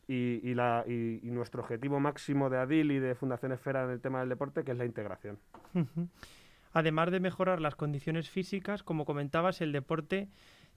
y, 0.08 0.40
y 0.50 0.54
y- 0.88 1.20
nuestro 1.32 1.62
objetivo 1.64 2.00
máximo 2.00 2.50
de 2.50 2.58
ADIL 2.58 2.92
y 2.92 3.00
de 3.00 3.16
Fundación 3.16 3.52
Esfera 3.52 3.84
en 3.84 3.90
el 3.90 4.00
tema 4.02 4.20
del 4.22 4.30
deporte, 4.30 4.64
que 4.64 4.72
es 4.72 4.78
la 4.78 4.86
integración. 4.86 5.38
Además 6.74 7.12
de 7.12 7.20
mejorar 7.20 7.62
las 7.62 7.76
condiciones 7.76 8.30
físicas, 8.30 8.84
como 8.84 9.06
comentabas, 9.06 9.62
el 9.62 9.72
deporte 9.72 10.28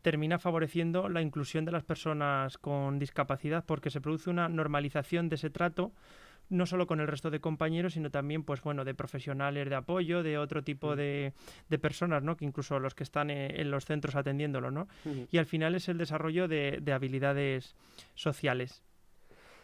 termina 0.03 0.39
favoreciendo 0.39 1.09
la 1.09 1.23
inclusión 1.23 1.65
de 1.65 1.73
las 1.73 1.83
personas 1.83 2.57
con 2.57 2.99
discapacidad 3.01 3.65
porque 3.67 3.91
se 3.91 4.01
produce 4.01 4.31
una 4.31 4.49
normalización 4.49 5.29
de 5.29 5.35
ese 5.35 5.51
trato 5.51 5.93
no 6.50 6.67
solo 6.67 6.87
con 6.87 7.00
el 7.00 7.07
resto 7.07 7.31
de 7.31 7.40
compañeros, 7.40 7.95
sino 7.95 8.11
también, 8.11 8.43
pues 8.43 8.62
bueno, 8.62 8.85
de 8.85 8.95
profesionales 8.95 9.69
de 9.69 9.75
apoyo, 9.75 10.23
de 10.23 10.38
otro 10.38 10.62
tipo 10.62 10.95
Mm. 10.95 10.97
de, 10.97 11.33
de 11.69 11.78
personas, 11.78 12.23
¿no? 12.23 12.37
Que 12.37 12.45
incluso 12.45 12.78
los 12.78 12.95
que 12.95 13.02
están 13.02 13.31
eh, 13.31 13.61
en 13.61 13.71
los 13.71 13.85
centros 13.85 14.17
atendiéndolo, 14.17 14.71
¿no? 14.71 14.88
Y 15.31 15.38
al 15.38 15.47
final 15.47 15.75
es 15.75 15.88
el 15.88 15.99
desarrollo 15.99 16.49
de, 16.49 16.78
de 16.81 16.93
habilidades 16.93 17.76
sociales. 18.14 18.83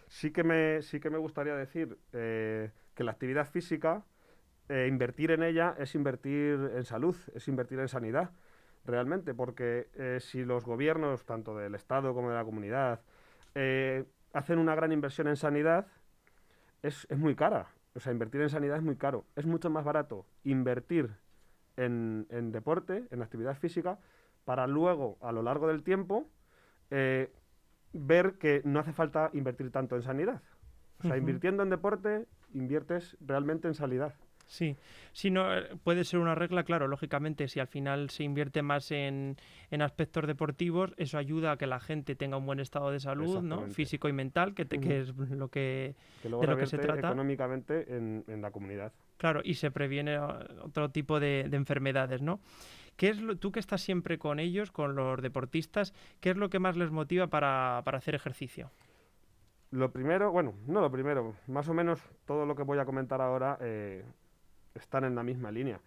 Sí 0.08 0.30
que 0.30 0.44
me, 0.44 0.82
sí 0.82 1.00
que 1.00 1.10
me 1.10 1.18
gustaría 1.18 1.54
decir 1.56 1.96
eh, 2.12 2.70
que 2.94 3.04
la 3.04 3.12
actividad 3.12 3.48
física, 3.48 4.04
eh, 4.68 4.86
invertir 4.88 5.30
en 5.30 5.42
ella 5.42 5.74
es 5.78 5.94
invertir 5.94 6.70
en 6.76 6.84
salud, 6.84 7.16
es 7.34 7.48
invertir 7.48 7.78
en 7.80 7.88
sanidad, 7.88 8.30
realmente, 8.84 9.32
porque 9.34 9.88
eh, 9.94 10.18
si 10.20 10.44
los 10.44 10.64
gobiernos, 10.64 11.24
tanto 11.24 11.56
del 11.56 11.74
Estado 11.74 12.12
como 12.14 12.28
de 12.28 12.36
la 12.36 12.44
comunidad, 12.44 13.00
hacen 14.34 14.58
una 14.58 14.74
gran 14.74 14.92
inversión 14.92 15.28
en 15.28 15.36
sanidad, 15.36 15.86
es, 16.84 17.06
es 17.10 17.18
muy 17.18 17.34
cara. 17.34 17.68
O 17.94 18.00
sea, 18.00 18.12
invertir 18.12 18.40
en 18.42 18.50
sanidad 18.50 18.76
es 18.76 18.82
muy 18.82 18.96
caro. 18.96 19.24
Es 19.36 19.46
mucho 19.46 19.70
más 19.70 19.84
barato 19.84 20.26
invertir 20.44 21.10
en, 21.76 22.26
en 22.30 22.52
deporte, 22.52 23.06
en 23.10 23.22
actividad 23.22 23.56
física, 23.56 23.98
para 24.44 24.66
luego, 24.66 25.16
a 25.20 25.32
lo 25.32 25.42
largo 25.42 25.68
del 25.68 25.82
tiempo, 25.82 26.28
eh, 26.90 27.32
ver 27.92 28.34
que 28.34 28.60
no 28.64 28.80
hace 28.80 28.92
falta 28.92 29.30
invertir 29.32 29.70
tanto 29.70 29.96
en 29.96 30.02
sanidad. 30.02 30.42
O 31.00 31.08
sea, 31.08 31.16
invirtiendo 31.16 31.62
en 31.62 31.70
deporte, 31.70 32.26
inviertes 32.52 33.16
realmente 33.20 33.66
en 33.68 33.74
sanidad. 33.74 34.14
Sí, 34.46 34.76
si 35.12 35.30
no, 35.30 35.56
eh, 35.56 35.76
puede 35.82 36.04
ser 36.04 36.20
una 36.20 36.34
regla, 36.34 36.64
claro, 36.64 36.86
lógicamente, 36.86 37.48
si 37.48 37.60
al 37.60 37.66
final 37.66 38.10
se 38.10 38.24
invierte 38.24 38.62
más 38.62 38.90
en, 38.90 39.36
en 39.70 39.82
aspectos 39.82 40.26
deportivos, 40.26 40.92
eso 40.98 41.16
ayuda 41.18 41.52
a 41.52 41.56
que 41.56 41.66
la 41.66 41.80
gente 41.80 42.14
tenga 42.14 42.36
un 42.36 42.44
buen 42.46 42.60
estado 42.60 42.90
de 42.90 43.00
salud, 43.00 43.40
¿no? 43.42 43.68
Físico 43.68 44.08
y 44.08 44.12
mental, 44.12 44.54
que, 44.54 44.64
te- 44.66 44.78
que 44.80 45.00
es 45.00 45.14
lo 45.16 45.48
que, 45.48 45.94
Que 46.22 46.28
luego 46.28 46.42
De 46.42 46.50
lo 46.52 46.56
que 46.58 46.66
se 46.66 46.78
trata. 46.78 47.08
económicamente 47.08 47.96
en, 47.96 48.24
en 48.28 48.42
la 48.42 48.50
comunidad. 48.50 48.92
claro, 49.16 49.40
y 49.42 49.54
se 49.54 49.70
previene 49.70 50.14
eh, 50.14 50.20
otro 50.62 50.90
tipo 50.90 51.18
de, 51.20 51.46
de 51.48 51.56
enfermedades, 51.56 52.20
¿no? 52.20 52.40
¿Qué 52.96 53.08
es 53.08 53.20
lo, 53.20 53.36
tú 53.36 53.50
que 53.50 53.60
estás 53.60 53.80
siempre 53.80 54.18
con 54.18 54.38
ellos, 54.38 54.70
con 54.70 54.94
los 54.94 55.20
deportistas, 55.22 55.94
qué 56.20 56.30
es 56.30 56.36
lo 56.36 56.48
que 56.50 56.58
más 56.60 56.76
les 56.76 56.90
motiva 56.90 57.26
para, 57.28 57.80
para 57.84 57.98
hacer 57.98 58.14
ejercicio? 58.14 58.70
Lo 59.70 59.90
primero, 59.90 60.30
bueno, 60.30 60.54
no 60.68 60.80
lo 60.80 60.90
primero, 60.92 61.34
más 61.48 61.68
o 61.68 61.74
menos 61.74 62.00
todo 62.26 62.46
lo 62.46 62.54
que 62.54 62.62
voy 62.62 62.78
a 62.78 62.84
comentar 62.84 63.20
ahora 63.20 63.58
eh, 63.60 64.04
están 64.74 65.04
en 65.04 65.14
la 65.14 65.22
misma 65.22 65.50
línea. 65.50 65.80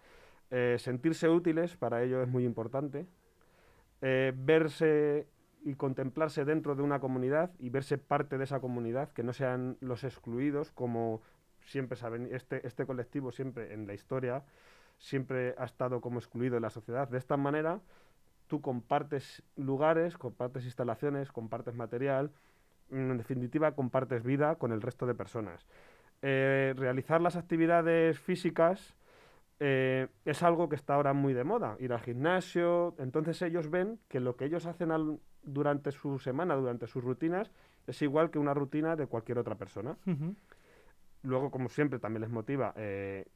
Eh, 0.50 0.76
sentirse 0.78 1.28
útiles 1.28 1.76
para 1.76 2.02
ello 2.02 2.22
es 2.22 2.28
muy 2.28 2.44
importante. 2.44 3.06
Eh, 4.00 4.32
verse 4.36 5.26
y 5.64 5.74
contemplarse 5.74 6.44
dentro 6.44 6.74
de 6.74 6.82
una 6.82 7.00
comunidad 7.00 7.50
y 7.58 7.70
verse 7.70 7.98
parte 7.98 8.38
de 8.38 8.44
esa 8.44 8.60
comunidad, 8.60 9.12
que 9.12 9.22
no 9.22 9.32
sean 9.32 9.76
los 9.80 10.04
excluidos, 10.04 10.70
como 10.72 11.20
siempre 11.64 11.96
saben, 11.96 12.28
este, 12.32 12.66
este 12.66 12.86
colectivo 12.86 13.32
siempre 13.32 13.74
en 13.74 13.86
la 13.86 13.94
historia 13.94 14.44
siempre 14.98 15.54
ha 15.58 15.64
estado 15.64 16.00
como 16.00 16.18
excluido 16.18 16.54
de 16.54 16.60
la 16.60 16.70
sociedad. 16.70 17.08
De 17.08 17.18
esta 17.18 17.36
manera, 17.36 17.80
tú 18.48 18.60
compartes 18.60 19.42
lugares, 19.56 20.16
compartes 20.18 20.64
instalaciones, 20.64 21.32
compartes 21.32 21.74
material, 21.74 22.30
mm, 22.90 23.10
en 23.12 23.18
definitiva, 23.18 23.72
compartes 23.72 24.22
vida 24.24 24.56
con 24.56 24.72
el 24.72 24.82
resto 24.82 25.06
de 25.06 25.14
personas. 25.14 25.66
Eh, 26.22 26.74
realizar 26.76 27.20
las 27.20 27.36
actividades 27.36 28.18
físicas 28.18 28.96
eh, 29.60 30.08
es 30.24 30.42
algo 30.42 30.68
que 30.68 30.76
está 30.76 30.94
ahora 30.94 31.12
muy 31.12 31.32
de 31.32 31.44
moda, 31.44 31.76
ir 31.78 31.92
al 31.92 32.00
gimnasio, 32.00 32.94
entonces 32.98 33.40
ellos 33.42 33.70
ven 33.70 33.98
que 34.08 34.18
lo 34.20 34.36
que 34.36 34.44
ellos 34.44 34.66
hacen 34.66 34.90
al- 34.90 35.18
durante 35.42 35.92
su 35.92 36.18
semana, 36.18 36.54
durante 36.56 36.86
sus 36.86 37.02
rutinas, 37.04 37.50
es 37.86 38.02
igual 38.02 38.30
que 38.30 38.38
una 38.38 38.52
rutina 38.54 38.96
de 38.96 39.06
cualquier 39.06 39.38
otra 39.38 39.54
persona. 39.56 39.96
Luego, 41.22 41.50
como 41.50 41.68
siempre, 41.68 41.98
también 41.98 42.22
les 42.22 42.30
motiva 42.30 42.72
eh, 42.76 43.26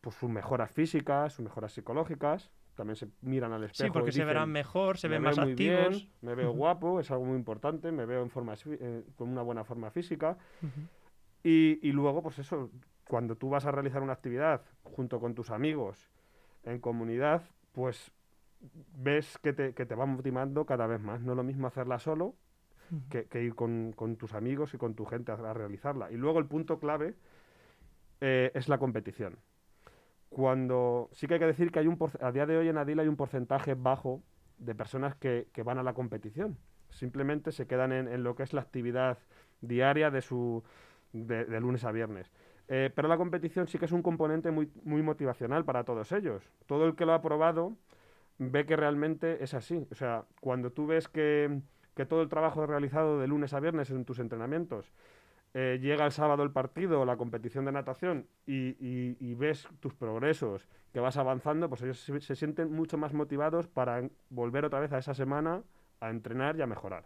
pues 0.00 0.14
sus 0.16 0.30
mejoras 0.30 0.70
físicas, 0.70 1.32
sus 1.32 1.44
mejoras 1.44 1.72
psicológicas, 1.72 2.50
también 2.76 2.96
se 2.96 3.08
miran 3.22 3.52
al 3.52 3.64
espejo. 3.64 3.88
Sí, 3.88 3.90
porque 3.92 4.10
y 4.10 4.12
se 4.12 4.24
verán 4.24 4.50
mejor, 4.50 4.98
se 4.98 5.08
"Me 5.08 5.14
ven 5.16 5.22
más 5.24 5.38
muy 5.38 5.54
bien, 5.54 5.78
activos. 5.86 6.08
me 6.22 6.34
veo 6.34 6.50
guapo, 6.52 7.00
es 7.00 7.10
algo 7.10 7.24
muy 7.24 7.36
importante, 7.36 7.90
me 7.90 8.04
veo 8.06 8.22
en 8.22 8.30
forma, 8.30 8.54
eh, 8.66 9.04
con 9.16 9.28
una 9.28 9.42
buena 9.42 9.64
forma 9.64 9.90
física. 9.90 10.36
Y, 11.46 11.78
y 11.80 11.92
luego, 11.92 12.24
pues 12.24 12.40
eso, 12.40 12.72
cuando 13.06 13.36
tú 13.36 13.48
vas 13.48 13.64
a 13.66 13.70
realizar 13.70 14.02
una 14.02 14.14
actividad 14.14 14.62
junto 14.82 15.20
con 15.20 15.36
tus 15.36 15.52
amigos 15.52 16.10
en 16.64 16.80
comunidad, 16.80 17.44
pues 17.70 18.10
ves 18.96 19.38
que 19.38 19.52
te, 19.52 19.72
que 19.72 19.86
te 19.86 19.94
va 19.94 20.06
motivando 20.06 20.66
cada 20.66 20.88
vez 20.88 21.00
más. 21.00 21.20
No 21.20 21.34
es 21.34 21.36
lo 21.36 21.44
mismo 21.44 21.68
hacerla 21.68 22.00
solo 22.00 22.34
que, 23.10 23.26
que 23.26 23.44
ir 23.44 23.54
con, 23.54 23.92
con 23.92 24.16
tus 24.16 24.34
amigos 24.34 24.74
y 24.74 24.76
con 24.76 24.96
tu 24.96 25.04
gente 25.04 25.30
a, 25.30 25.36
a 25.36 25.54
realizarla. 25.54 26.10
Y 26.10 26.16
luego 26.16 26.40
el 26.40 26.46
punto 26.46 26.80
clave 26.80 27.14
eh, 28.20 28.50
es 28.54 28.68
la 28.68 28.78
competición. 28.78 29.38
Cuando 30.28 31.10
sí 31.12 31.28
que 31.28 31.34
hay 31.34 31.40
que 31.40 31.46
decir 31.46 31.70
que 31.70 31.78
hay 31.78 31.86
un 31.86 31.96
a 32.20 32.32
día 32.32 32.46
de 32.46 32.56
hoy 32.56 32.68
en 32.68 32.76
Adil 32.76 32.98
hay 32.98 33.06
un 33.06 33.14
porcentaje 33.14 33.74
bajo 33.74 34.20
de 34.58 34.74
personas 34.74 35.14
que, 35.14 35.46
que 35.52 35.62
van 35.62 35.78
a 35.78 35.84
la 35.84 35.94
competición. 35.94 36.58
Simplemente 36.90 37.52
se 37.52 37.68
quedan 37.68 37.92
en, 37.92 38.08
en 38.08 38.24
lo 38.24 38.34
que 38.34 38.42
es 38.42 38.52
la 38.52 38.62
actividad 38.62 39.18
diaria 39.60 40.10
de 40.10 40.22
su 40.22 40.64
de, 41.24 41.60
lunes 41.60 41.84
a 41.84 41.92
viernes. 41.92 42.30
Eh, 42.68 42.90
pero 42.94 43.08
la 43.08 43.16
competición 43.16 43.68
sí 43.68 43.78
que 43.78 43.84
es 43.84 43.92
un 43.92 44.02
componente 44.02 44.50
muy, 44.50 44.70
motivacional 44.84 45.64
para 45.64 45.84
todos 45.84 46.12
ellos. 46.12 46.42
Todo 46.66 46.86
el 46.86 46.96
que 46.96 47.06
lo 47.06 47.14
ha 47.14 47.22
probado 47.22 47.76
ve 48.38 48.66
que 48.66 48.76
realmente 48.76 49.42
es 49.42 49.54
así. 49.54 49.86
O 49.90 49.94
sea, 49.94 50.24
cuando 50.40 50.70
tú 50.72 50.86
ves 50.86 51.08
que, 51.08 51.60
todo 52.08 52.22
el 52.22 52.28
trabajo 52.28 52.66
realizado 52.66 53.18
de 53.18 53.26
lunes 53.26 53.54
a 53.54 53.60
viernes 53.60 53.90
en 53.90 54.04
tus 54.04 54.18
entrenamientos 54.18 54.92
eh, 55.54 55.78
llega 55.80 56.04
el 56.04 56.12
sábado 56.12 56.42
el 56.42 56.50
partido, 56.50 57.06
la 57.06 57.16
competición 57.16 57.64
de 57.64 57.72
natación 57.72 58.26
y, 58.46 59.34
ves 59.34 59.66
tus 59.80 59.94
progresos, 59.94 60.68
que 60.92 61.00
vas 61.00 61.16
avanzando, 61.16 61.68
pues 61.70 61.82
ellos 61.82 62.00
se, 62.00 62.20
se 62.20 62.34
sienten 62.34 62.72
mucho 62.72 62.98
más 62.98 63.14
motivados 63.14 63.66
para 63.66 64.06
volver 64.28 64.66
otra 64.66 64.80
vez 64.80 64.92
a 64.92 64.98
esa 64.98 65.14
semana 65.14 65.62
a 66.00 66.10
entrenar 66.10 66.56
y 66.56 66.62
a 66.62 66.66
mejorar. 66.66 67.04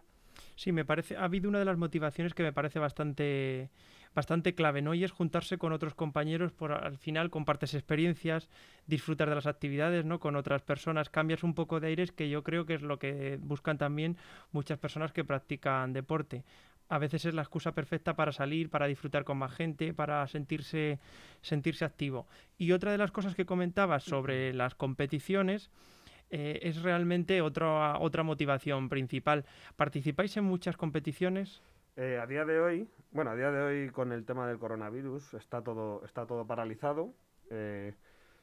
Sí, 0.55 0.71
me 0.71 0.85
parece, 0.85 1.17
ha 1.17 1.23
habido 1.23 1.49
una 1.49 1.59
de 1.59 1.65
las 1.65 1.77
motivaciones 1.77 2.33
que 2.33 2.43
me 2.43 2.53
parece 2.53 2.79
bastante, 2.79 3.69
bastante 4.13 4.55
clave, 4.55 4.81
¿no? 4.81 4.93
Y 4.93 5.03
es 5.03 5.11
juntarse 5.11 5.57
con 5.57 5.71
otros 5.71 5.95
compañeros, 5.95 6.51
por 6.51 6.73
al 6.73 6.97
final 6.97 7.29
compartes 7.29 7.73
experiencias, 7.73 8.49
disfrutar 8.87 9.29
de 9.29 9.35
las 9.35 9.47
actividades, 9.47 10.05
¿no? 10.05 10.19
Con 10.19 10.35
otras 10.35 10.61
personas, 10.61 11.09
cambias 11.09 11.43
un 11.43 11.53
poco 11.53 11.79
de 11.79 11.87
aires, 11.87 12.11
que 12.11 12.29
yo 12.29 12.43
creo 12.43 12.65
que 12.65 12.75
es 12.75 12.81
lo 12.81 12.99
que 12.99 13.37
buscan 13.41 13.77
también 13.77 14.17
muchas 14.51 14.77
personas 14.77 15.11
que 15.11 15.23
practican 15.23 15.93
deporte. 15.93 16.43
A 16.89 16.97
veces 16.97 17.23
es 17.23 17.33
la 17.33 17.41
excusa 17.41 17.71
perfecta 17.71 18.15
para 18.15 18.33
salir, 18.33 18.69
para 18.69 18.87
disfrutar 18.87 19.23
con 19.23 19.37
más 19.37 19.53
gente, 19.53 19.93
para 19.93 20.27
sentirse, 20.27 20.99
sentirse 21.41 21.85
activo. 21.85 22.27
Y 22.57 22.73
otra 22.73 22.91
de 22.91 22.97
las 22.97 23.11
cosas 23.11 23.33
que 23.33 23.45
comentabas 23.45 24.03
sobre 24.03 24.53
las 24.53 24.75
competiciones 24.75 25.71
eh, 26.31 26.59
es 26.63 26.81
realmente 26.81 27.41
otra, 27.41 27.97
otra 27.97 28.23
motivación 28.23 28.89
principal. 28.89 29.45
¿Participáis 29.77 30.35
en 30.35 30.43
muchas 30.43 30.75
competiciones? 30.75 31.61
Eh, 32.01 32.17
a 32.17 32.25
día 32.25 32.45
de 32.45 32.59
hoy, 32.59 32.89
bueno, 33.11 33.29
a 33.29 33.35
día 33.35 33.51
de 33.51 33.61
hoy 33.61 33.89
con 33.91 34.11
el 34.11 34.25
tema 34.25 34.47
del 34.47 34.57
coronavirus 34.57 35.35
está 35.35 35.61
todo, 35.61 36.03
está 36.03 36.25
todo 36.25 36.47
paralizado. 36.47 37.13
Eh, 37.51 37.93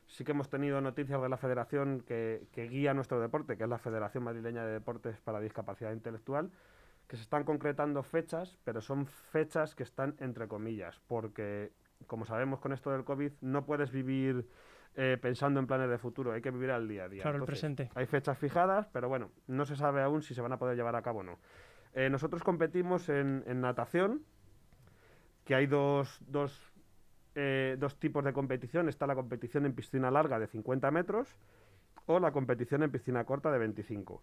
sí 0.07 0.23
que 0.23 0.31
hemos 0.31 0.49
tenido 0.49 0.81
noticias 0.81 1.21
de 1.21 1.29
la 1.29 1.37
federación 1.39 2.05
que, 2.07 2.47
que 2.53 2.69
guía 2.69 2.95
nuestro 2.95 3.19
deporte, 3.19 3.57
que 3.57 3.65
es 3.65 3.69
la 3.69 3.79
Federación 3.79 4.23
Madrileña 4.23 4.65
de 4.65 4.75
Deportes 4.75 5.19
para 5.23 5.41
Discapacidad 5.41 5.91
Intelectual, 5.91 6.53
que 7.09 7.17
se 7.17 7.23
están 7.23 7.43
concretando 7.43 8.05
fechas, 8.05 8.57
pero 8.63 8.81
son 8.81 9.07
fechas 9.07 9.75
que 9.75 9.83
están 9.83 10.15
entre 10.21 10.47
comillas, 10.47 11.01
porque 11.09 11.73
como 12.07 12.27
sabemos 12.27 12.61
con 12.61 12.73
esto 12.73 12.93
del 12.93 13.03
COVID 13.03 13.33
no 13.41 13.67
puedes 13.67 13.91
vivir 13.91 14.49
eh, 14.95 15.19
pensando 15.21 15.59
en 15.59 15.67
planes 15.67 15.91
de 15.91 15.99
futuro, 15.99 16.31
hay 16.31 16.43
que 16.43 16.53
vivir 16.53 16.71
al 16.71 16.87
día 16.87 17.07
a 17.07 17.09
día. 17.09 17.23
Claro, 17.23 17.39
el 17.39 17.43
Entonces, 17.43 17.61
presente. 17.61 17.91
Hay 17.97 18.07
fechas 18.07 18.39
fijadas, 18.39 18.87
pero 18.93 19.09
bueno, 19.09 19.33
no 19.49 19.67
se 19.67 19.75
sabe 19.75 20.01
aún 20.01 20.23
si 20.23 20.33
se 20.33 20.43
van 20.43 20.53
a 20.53 20.61
poder 20.61 20.77
llevar 20.77 20.95
a 20.95 21.03
cabo 21.03 21.21
o 21.21 21.25
no. 21.25 21.39
Eh, 21.95 22.11
nosotros 22.11 22.43
competimos 22.43 23.09
en, 23.09 23.45
en 23.47 23.61
natación, 23.61 24.23
que 25.45 25.55
hay 25.55 25.67
dos, 25.67 26.21
dos, 26.27 26.61
eh, 27.35 27.77
dos 27.79 27.99
tipos 27.99 28.25
de 28.25 28.33
competición. 28.33 28.89
Está 28.89 29.07
la 29.07 29.15
competición 29.15 29.65
en 29.65 29.73
piscina 29.73 30.11
larga 30.11 30.39
de 30.39 30.47
50 30.47 30.91
metros 30.91 31.29
o 32.07 32.21
la 32.21 32.33
competición 32.33 32.83
en 32.83 32.91
piscina 32.91 33.25
corta 33.25 33.51
de 33.51 33.59
25. 33.59 34.23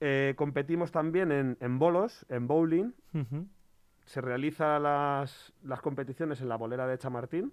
Eh, 0.00 0.34
competimos 0.36 0.92
también 0.92 1.32
en, 1.32 1.56
en 1.60 1.78
bolos, 1.78 2.26
en 2.28 2.46
bowling. 2.46 2.92
Ujú. 3.14 3.46
Se 4.04 4.20
realizan 4.20 4.82
las, 4.82 5.52
las 5.62 5.80
competiciones 5.80 6.40
en 6.40 6.48
la 6.48 6.56
bolera 6.56 6.86
de 6.86 6.98
Chamartín. 6.98 7.52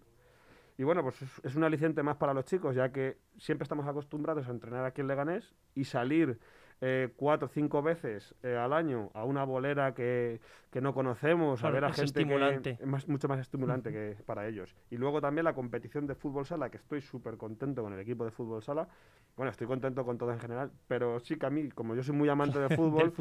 Y 0.77 0.84
bueno, 0.84 1.01
pues 1.01 1.22
es, 1.22 1.42
es 1.44 1.56
un 1.56 1.63
aliciente 1.63 2.04
más 2.04 2.18
para 2.18 2.34
los 2.34 2.46
chicos, 2.46 2.75
ya 2.75 2.92
que 2.92 3.18
siempre 3.38 3.63
estamos 3.63 3.88
acostumbrados 3.88 4.48
a 4.48 4.51
entrenar 4.51 4.86
aquí 4.86 5.01
en 5.01 5.08
Leganés 5.08 5.56
y 5.75 5.86
salir 5.86 6.39
eh, 6.81 7.10
cuatro 7.15 7.48
o 7.48 7.50
cinco 7.50 7.81
veces 7.81 8.36
eh, 8.43 8.55
al 8.55 8.72
año 8.74 9.10
a 9.13 9.24
una 9.24 9.43
bolera 9.43 9.93
que, 9.93 10.39
que 10.72 10.79
no 10.81 10.93
conocemos, 10.93 11.60
Claro, 11.60 11.72
a 11.72 11.74
ver 11.74 11.86
a 11.86 11.89
es 11.89 11.96
gente 11.96 12.05
estimulante. 12.22 12.77
que 12.77 12.84
es 12.84 12.88
más- 12.89 13.07
mucho 13.07 13.27
más 13.27 13.39
estimulante 13.39 13.91
que 13.91 14.15
para 14.25 14.48
ellos. 14.48 14.75
Y 14.91 14.98
luego 14.98 15.19
también 15.22 15.46
la 15.46 15.53
competición 15.53 16.05
de 16.07 16.15
fútbol 16.15 16.46
sala, 16.46 16.69
que 16.69 16.77
estoy 16.77 17.01
súper 17.01 17.38
contento 17.38 17.81
con 17.81 17.93
el 17.93 18.00
equipo 18.00 18.25
de 18.25 18.31
fútbol 18.31 18.62
sala. 18.62 18.88
Bueno, 19.36 19.51
estoy 19.51 19.67
contento 19.67 20.03
con 20.03 20.17
todo 20.17 20.31
en 20.34 20.39
general, 20.39 20.72
pero 20.88 21.19
sí 21.19 21.36
que 21.38 21.46
a 21.46 21.50
mí, 21.51 21.69
como 21.69 21.93
yo 21.96 22.01
soy 22.03 22.15
muy 22.15 22.27
amante 22.29 22.57
de 22.60 22.69
fútbol, 22.75 23.13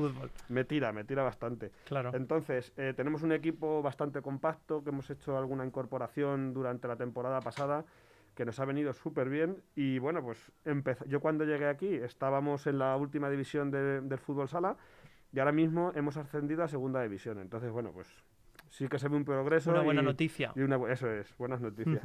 me 0.49 0.65
tira, 0.65 0.93
me 0.93 1.05
tira 1.05 1.23
bastante. 1.23 1.73
claro. 1.85 2.11
Entonces, 2.15 2.73
eh, 2.77 2.95
tenemos 2.97 3.23
un 3.23 3.33
equipo 3.33 3.83
bastante 3.83 4.23
compacto, 4.23 4.83
que 4.83 4.91
hemos 4.91 5.09
hecho 5.11 5.37
alguna 5.37 5.65
incorporación 5.67 6.55
durante 6.55 6.89
la 6.89 6.97
temporada 6.97 7.41
pasada, 7.41 7.85
que 8.37 8.45
nos 8.45 8.61
ha 8.61 8.65
venido 8.65 8.93
súper 8.93 9.29
bien. 9.29 9.57
Y 9.75 9.99
bueno, 9.99 10.23
pues 10.23 10.53
yo 11.09 11.21
cuando 11.21 11.45
llegué 11.45 11.67
aquí 11.67 11.89
estábamos 11.95 12.67
en 12.69 12.79
la 12.79 12.95
última 12.97 13.29
división 13.31 13.71
de- 13.73 14.03
del 14.03 14.19
fútbol 14.19 14.49
sala 14.49 14.77
y 15.33 15.39
ahora 15.41 15.53
mismo 15.53 15.91
hemos 15.97 16.17
ascendido 16.17 16.63
a 16.63 16.69
segunda 16.69 17.03
división. 17.03 17.39
Entonces, 17.41 17.73
bueno, 17.73 17.91
pues 17.93 18.07
sí 18.69 18.87
que 18.89 18.99
se 18.99 19.09
ve 19.09 19.17
un 19.17 19.25
progreso. 19.25 19.71
Una 19.71 19.81
buena 19.83 20.03
y- 20.03 20.05
noticia. 20.05 20.53
y 20.55 20.61
una 20.61 20.77
eso 20.93 21.11
es, 21.11 21.35
buenas 21.39 21.61
noticias. 21.61 22.01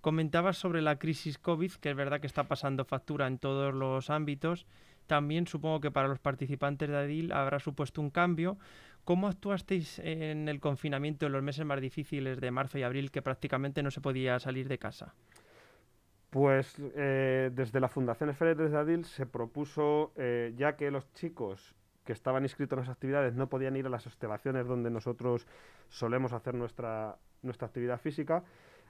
Comentabas 0.00 0.56
sobre 0.56 0.82
la 0.82 0.98
crisis 0.98 1.38
COVID, 1.38 1.72
que 1.72 1.90
es 1.90 1.96
verdad 1.96 2.20
que 2.20 2.28
está 2.28 2.44
pasando 2.44 2.84
factura 2.84 3.26
en 3.26 3.38
todos 3.38 3.74
los 3.74 4.08
ámbitos. 4.10 4.66
También 5.08 5.46
supongo 5.46 5.80
que 5.80 5.90
para 5.90 6.06
los 6.08 6.18
participantes 6.20 6.88
de 6.88 6.96
ADIL 6.96 7.32
habrá 7.32 7.58
supuesto 7.58 8.00
un 8.00 8.10
cambio. 8.10 8.56
¿Cómo 9.06 9.28
actuasteis 9.28 10.00
en 10.00 10.48
el 10.48 10.58
confinamiento 10.58 11.26
en 11.26 11.32
los 11.32 11.40
meses 11.40 11.64
más 11.64 11.80
difíciles 11.80 12.40
de 12.40 12.50
marzo 12.50 12.76
y 12.76 12.82
abril, 12.82 13.12
que 13.12 13.22
prácticamente 13.22 13.80
no 13.84 13.92
se 13.92 14.00
podía 14.00 14.40
salir 14.40 14.66
de 14.66 14.78
casa? 14.78 15.14
Pues 16.28 16.74
eh, 16.96 17.52
desde 17.54 17.78
la 17.78 17.86
Fundación 17.86 18.30
Esfera 18.30 18.56
de 18.56 18.76
Adil 18.76 19.04
se 19.04 19.24
propuso, 19.24 20.10
eh, 20.16 20.54
ya 20.56 20.74
que 20.74 20.90
los 20.90 21.08
chicos 21.12 21.76
que 22.04 22.12
estaban 22.12 22.42
inscritos 22.42 22.76
en 22.76 22.80
las 22.80 22.92
actividades 22.92 23.36
no 23.36 23.48
podían 23.48 23.76
ir 23.76 23.86
a 23.86 23.90
las 23.90 24.06
instalaciones 24.06 24.66
donde 24.66 24.90
nosotros 24.90 25.46
solemos 25.88 26.32
hacer 26.32 26.54
nuestra, 26.54 27.16
nuestra 27.42 27.68
actividad 27.68 28.00
física, 28.00 28.42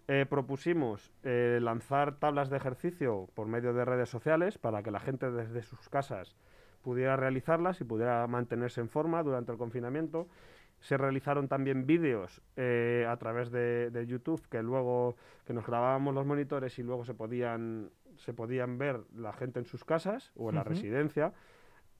eh, 0.09 0.25
propusimos 0.27 1.13
lanzar 1.25 2.19
tablas 2.19 2.49
de 2.49 2.57
ejercicio 2.57 3.29
por 3.35 3.49
medio 3.49 3.75
de 3.75 3.85
redes 3.85 4.09
sociales 4.09 4.57
para 4.57 4.83
que 4.83 4.91
la 4.91 5.01
gente 5.01 5.31
desde 5.31 5.63
sus 5.63 5.91
casas 5.91 6.37
pudiera 6.87 7.17
realizarlas 7.17 7.81
y 7.81 7.85
pudiera 7.85 8.25
mantenerse 8.29 8.81
en 8.81 8.89
forma 8.89 9.21
durante 9.25 9.51
el 9.51 9.59
confinamiento. 9.59 10.29
Se 10.79 10.97
realizaron 10.97 11.49
también 11.49 11.85
vídeos 11.85 12.41
eh, 12.55 13.05
a 13.09 13.17
través 13.17 13.51
de, 13.51 13.91
de 13.91 14.07
YouTube 14.07 14.41
que 14.49 14.63
luego 14.63 15.17
que 15.45 15.53
nos 15.53 15.67
grabábamos 15.67 16.15
los 16.15 16.25
monitores 16.25 16.79
y 16.79 16.85
luego 16.85 17.05
se 17.05 17.13
podían 17.13 17.91
se 18.19 18.33
podían 18.33 18.79
ver 18.79 19.01
la 19.17 19.33
gente 19.33 19.59
en 19.59 19.65
sus 19.67 19.85
casas 19.85 20.31
o 20.37 20.51
en 20.51 20.55
la 20.55 20.61
Ujú. 20.61 20.71
residencia. 20.71 21.33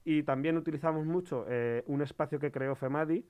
Y 0.05 0.23
también 0.23 0.57
utilizamos 0.57 1.05
mucho 1.05 1.45
eh, 1.49 1.83
un 1.89 2.01
espacio 2.01 2.39
que 2.39 2.53
creó 2.53 2.77
FEMADI, 2.77 3.27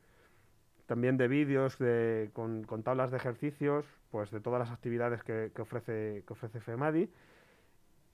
también 0.84 1.16
de 1.16 1.26
vídeos 1.26 1.78
de, 1.78 2.28
con, 2.34 2.64
con 2.64 2.82
tablas 2.82 3.10
de 3.10 3.16
ejercicios, 3.16 3.86
pues 4.10 4.30
de 4.30 4.40
todas 4.40 4.60
las 4.60 4.70
actividades 4.70 5.22
que, 5.22 5.52
que 5.54 5.62
ofrece, 5.62 6.22
que 6.26 6.32
ofrece 6.34 6.60
FEMADI. 6.60 7.08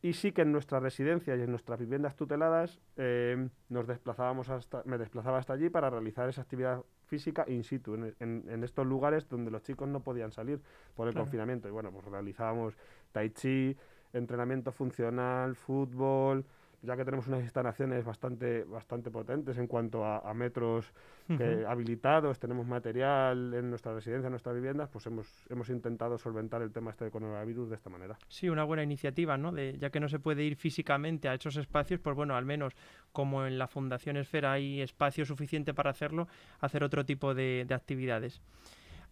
Y 0.05 0.15
sí 0.15 0.33
que 0.33 0.43
en 0.43 0.51
nuestra 0.51 0.81
residencia 0.81 1.37
y 1.37 1.43
en 1.43 1.51
nuestras 1.51 1.79
viviendas 1.79 2.17
tuteladas 2.17 2.81
eh, 2.97 3.49
nos 3.69 3.87
desplazábamos 3.87 4.49
hasta, 4.51 4.83
me 4.85 4.99
desplazaba 4.99 5.39
hasta 5.39 5.53
allí 5.53 5.71
para 5.71 5.91
realizar 5.91 6.29
esa 6.29 6.43
actividad 6.43 6.83
física 7.07 7.45
in 7.47 7.63
situ, 7.63 7.95
en, 7.95 8.15
en- 8.19 8.45
en 8.49 8.65
estos 8.65 8.85
lugares 8.85 9.29
donde 9.29 9.51
los 9.53 9.63
chicos 9.63 9.89
no 9.89 10.01
podían 10.01 10.33
salir 10.33 10.61
por 10.97 11.07
el 11.07 11.15
Claro. 11.15 11.25
confinamiento. 11.27 11.69
Y 11.69 11.71
bueno, 11.71 11.93
pues 11.93 12.05
realizábamos 12.07 12.77
tai 13.13 13.31
chi, 13.31 13.77
entrenamiento 14.13 14.73
funcional, 14.73 15.55
fútbol, 15.55 16.45
ya 16.83 16.97
que 16.97 17.05
tenemos 17.05 17.29
unas 17.29 17.43
instalaciones 17.43 18.05
bastante, 18.05 18.65
bastante 18.65 19.11
potentes 19.11 19.57
en 19.57 19.67
cuanto 19.67 20.05
a, 20.05 20.19
a 20.19 20.35
metros 20.35 20.93
que 21.29 21.59
Ujú. 21.59 21.69
habilitados, 21.69 22.39
tenemos 22.39 22.67
material 22.67 23.55
en 23.55 23.71
nuestra 23.71 23.95
residencia, 23.95 24.27
en 24.27 24.33
nuestras 24.33 24.55
viviendas, 24.55 24.89
pues 24.89 25.07
hemos, 25.07 25.47
hemos 25.49 25.71
intentado 25.71 26.19
solventar 26.19 26.61
el 26.61 26.73
tema 26.73 26.91
este 26.91 27.05
de 27.05 27.11
coronavirus 27.11 27.71
de 27.71 27.77
esta 27.77 27.89
manera. 27.89 28.19
Sí, 28.29 28.49
una 28.49 28.65
buena 28.65 28.83
iniciativa, 28.83 29.39
¿no? 29.39 29.53
De, 29.53 29.79
ya 29.79 29.91
que 29.91 30.01
no 30.01 30.09
se 30.09 30.19
puede 30.19 30.43
ir 30.43 30.57
físicamente 30.57 31.29
a 31.29 31.35
esos 31.35 31.57
espacios, 31.57 32.01
pues 32.01 32.17
bueno, 32.17 32.37
al 32.37 32.45
menos 32.45 32.75
como 33.13 33.47
en 33.47 33.59
la 33.59 33.69
Fundación 33.69 34.17
Esfera 34.17 34.53
hay 34.53 34.81
espacio 34.81 35.25
suficiente 35.25 35.73
para 35.75 35.91
hacerlo, 35.91 36.27
hacer 36.61 36.83
otro 36.83 37.05
tipo 37.05 37.35
de, 37.35 37.65
de 37.67 37.75
actividades. 37.75 38.43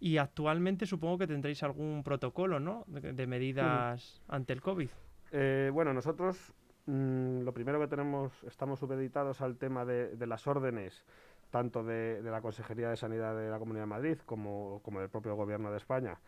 Y 0.01 0.17
actualmente 0.17 0.87
supongo 0.87 1.19
que 1.19 1.27
tendréis 1.27 1.63
algún 1.63 2.03
protocolo, 2.03 2.59
¿no? 2.59 2.85
De, 2.87 3.13
de 3.13 3.27
medidas 3.27 4.23
ante 4.29 4.53
el 4.55 4.61
COVID. 4.61 4.89
Eh, 5.33 5.71
bueno, 5.73 5.93
nosotros 5.93 6.53
mm, 6.87 7.43
lo 7.43 7.53
primero 7.53 7.81
que 7.81 7.89
tenemos, 7.89 8.33
estamos 8.45 8.79
supeditados 8.79 9.41
al 9.41 9.57
tema 9.57 9.85
de, 9.85 10.17
de 10.17 10.27
las 10.27 10.47
órdenes, 10.47 11.05
tanto 11.51 11.83
de, 11.83 12.23
de 12.23 12.31
la 12.31 12.41
Consejería 12.41 12.91
de 12.91 12.97
Sanidad 12.97 13.37
de 13.37 13.51
la 13.51 13.59
Comunidad 13.59 13.83
de 13.83 13.89
Madrid 13.89 14.19
como, 14.25 14.81
como 14.83 15.01
del 15.01 15.09
propio 15.09 15.35
Gobierno 15.35 15.71
de 15.71 15.77
España, 15.77 16.19